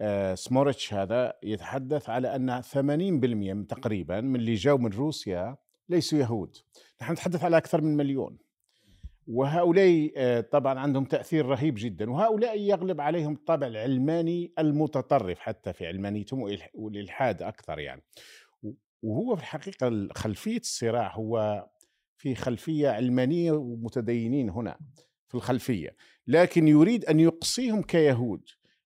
آه، 0.00 0.34
سموريتش 0.34 0.94
هذا 0.94 1.32
يتحدث 1.42 2.10
على 2.10 2.36
أن 2.36 2.62
80% 2.62 3.54
من 3.54 3.66
تقريبا 3.66 4.20
من 4.20 4.36
اللي 4.36 4.54
جاوا 4.54 4.78
من 4.78 4.90
روسيا 4.90 5.56
ليسوا 5.88 6.18
يهود. 6.18 6.56
نحن 7.02 7.12
نتحدث 7.12 7.44
على 7.44 7.56
أكثر 7.56 7.80
من 7.80 7.96
مليون. 7.96 8.38
وهؤلاء 9.26 10.12
آه، 10.16 10.40
طبعا 10.40 10.78
عندهم 10.78 11.04
تأثير 11.04 11.46
رهيب 11.46 11.74
جدا. 11.78 12.10
وهؤلاء 12.10 12.60
يغلب 12.60 13.00
عليهم 13.00 13.32
الطابع 13.32 13.66
العلماني 13.66 14.52
المتطرف 14.58 15.38
حتى 15.38 15.72
في 15.72 15.86
علمانيتهم 15.86 16.58
والإلحاد 16.74 17.42
أكثر 17.42 17.78
يعني. 17.78 18.02
وهو 19.02 19.36
في 19.36 19.42
الحقيقة 19.42 20.08
خلفية 20.16 20.58
الصراع 20.58 21.14
هو 21.14 21.66
في 22.16 22.34
خلفية 22.34 22.88
علمانية 22.88 23.52
ومتدينين 23.52 24.50
هنا 24.50 24.78
في 25.28 25.34
الخلفية 25.34 25.96
لكن 26.26 26.68
يريد 26.68 27.04
أن 27.04 27.20
يقصيهم 27.20 27.82
كيهود 27.82 28.42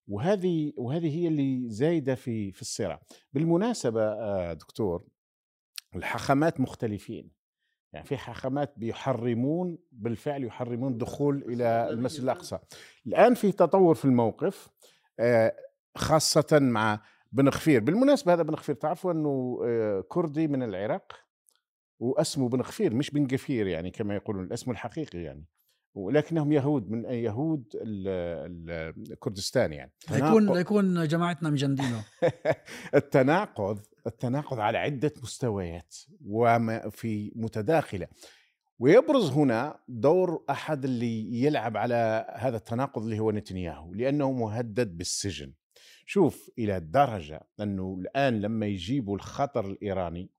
وهذه 0.09 0.73
وهذه 0.77 1.19
هي 1.19 1.29
اللي 1.29 1.69
زايدة 1.69 2.15
في 2.15 2.53
في 2.53 2.63
الصراع. 2.63 3.03
بالمناسبة 3.33 4.03
آه، 4.03 4.53
دكتور 4.53 5.05
الحاخامات 5.97 6.61
مختلفين 6.61 7.31
يعني 7.93 8.07
في 8.07 8.17
حاخامات 8.17 8.75
بيحرمون 8.77 9.79
بالفعل 9.93 10.45
يحرمون 10.45 10.93
الدخول 10.93 11.45
إلى 11.49 11.89
المسجد 11.91 12.23
الأقصى. 12.23 12.59
الآن 13.07 13.35
في 13.35 13.53
تطور 13.53 13.95
في 13.95 14.05
الموقف 14.05 14.69
آه، 15.21 15.57
خاصة 15.97 16.59
مع 16.59 17.03
بن 17.33 17.49
غفير 17.49 17.81
بالمناسبة 17.81 18.33
هذا 18.33 18.43
بن 18.43 18.55
غفير 18.55 18.75
تعرفوا 18.75 19.13
أنه 19.13 19.61
آه، 19.65 20.05
كردي 20.09 20.49
من 20.49 20.63
العراق 20.63 21.13
وأسمه 21.99 22.49
بن 22.49 22.61
غفير 22.61 22.95
مش 22.95 23.11
بن 23.11 23.27
غفير 23.33 23.67
يعني 23.67 23.91
كما 23.91 24.15
يقولون 24.15 24.45
الأسم 24.45 24.71
الحقيقي 24.71 25.19
يعني. 25.19 25.45
ولكنهم 25.95 26.53
يهود 26.53 26.91
من 26.91 27.05
يهود 27.05 27.65
ال- 27.75 28.09
ال- 29.09 29.19
كردستان 29.19 29.73
يعني. 29.73 29.93
ليكون 30.11 30.47
تناقض- 30.47 30.57
ليكون 30.57 31.09
جماعتنا 31.09 31.51
مجندينه 31.51 32.05
التناقض 32.95 33.79
التناقض 34.07 34.61
على 34.61 34.79
عدة 34.79 35.13
مستويات 35.23 35.97
وفي 36.27 37.33
متداخلة. 37.37 38.07
ويبرز 38.79 39.31
هنا 39.31 39.79
دور 39.89 40.45
أحد 40.51 40.85
اللي 40.85 41.43
يلعب 41.43 41.77
على 41.77 42.27
هذا 42.35 42.57
التناقض 42.57 43.03
اللي 43.03 43.19
هو 43.19 43.31
نتنياهو 43.31 43.95
لأنه 43.95 44.33
مهدد 44.33 44.97
بالسجن. 44.99 45.53
شوف 46.07 46.51
إلى 46.59 46.81
درجة 46.81 47.41
أنه 47.61 47.97
الآن 48.01 48.41
لما 48.41 48.67
يجيبوا 48.67 49.17
الخطر 49.17 49.67
الإيراني 49.67 50.31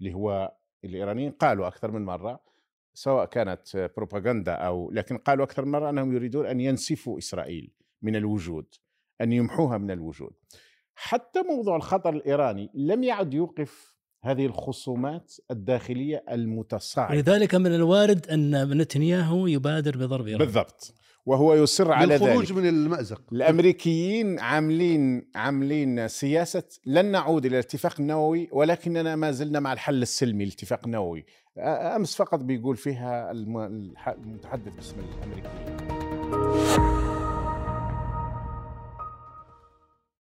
اللي 0.00 0.14
هو 0.14 0.56
الإيرانيين 0.84 1.30
قالوا 1.30 1.66
أكثر 1.66 1.90
من 1.90 2.04
مرة 2.04 2.40
سواء 2.94 3.24
كانت 3.24 3.90
بروباغندا 3.96 4.52
أو 4.52 4.90
لكن 4.90 5.18
قالوا 5.18 5.44
أكثر 5.44 5.64
من 5.64 5.70
مرة 5.70 5.90
أنهم 5.90 6.12
يريدون 6.12 6.46
أن 6.46 6.60
ينسفوا 6.60 7.18
إسرائيل 7.18 7.72
من 8.02 8.16
الوجود 8.16 8.74
أن 9.20 9.32
يمحوها 9.32 9.78
من 9.78 9.90
الوجود. 9.90 10.32
حتى 10.94 11.42
موضوع 11.42 11.76
الخطر 11.76 12.14
الإيراني 12.14 12.70
لم 12.74 13.04
يعد 13.04 13.34
يوقف 13.34 13.98
هذه 14.22 14.46
الخصومات 14.46 15.34
الداخلية 15.50 16.24
المتصاعدة. 16.30 17.20
لذلك 17.20 17.54
من 17.54 17.74
الوارد 17.74 18.26
أن 18.26 18.78
نتنياهو 18.78 19.46
يبادر 19.46 19.96
بضرب 19.96 20.26
إيران. 20.26 20.38
بالضبط. 20.38 20.94
وهو 21.28 21.54
يصر 21.54 21.92
على 21.92 22.14
ذلك. 22.14 22.52
من 22.52 22.68
المأزق. 22.68 23.22
الأمريكيين 23.32 24.40
عاملين 24.40 25.30
عاملين 25.34 26.08
سياسة 26.08 26.62
لن 26.86 27.06
نعود 27.10 27.46
إلى 27.46 27.54
الاتفاق 27.54 27.94
النووي 28.00 28.48
ولكننا 28.52 29.16
ما 29.16 29.30
زلنا 29.30 29.60
مع 29.60 29.72
الحل 29.72 30.02
السلمي 30.02 30.44
الاتفاق 30.44 30.80
النووي 30.84 31.24
أمس 31.58 32.16
فقط 32.16 32.40
بيقول 32.40 32.76
فيها 32.76 33.30
المتحدث 33.30 34.74
باسم 34.76 34.96
الأمريكيين. 34.98 35.67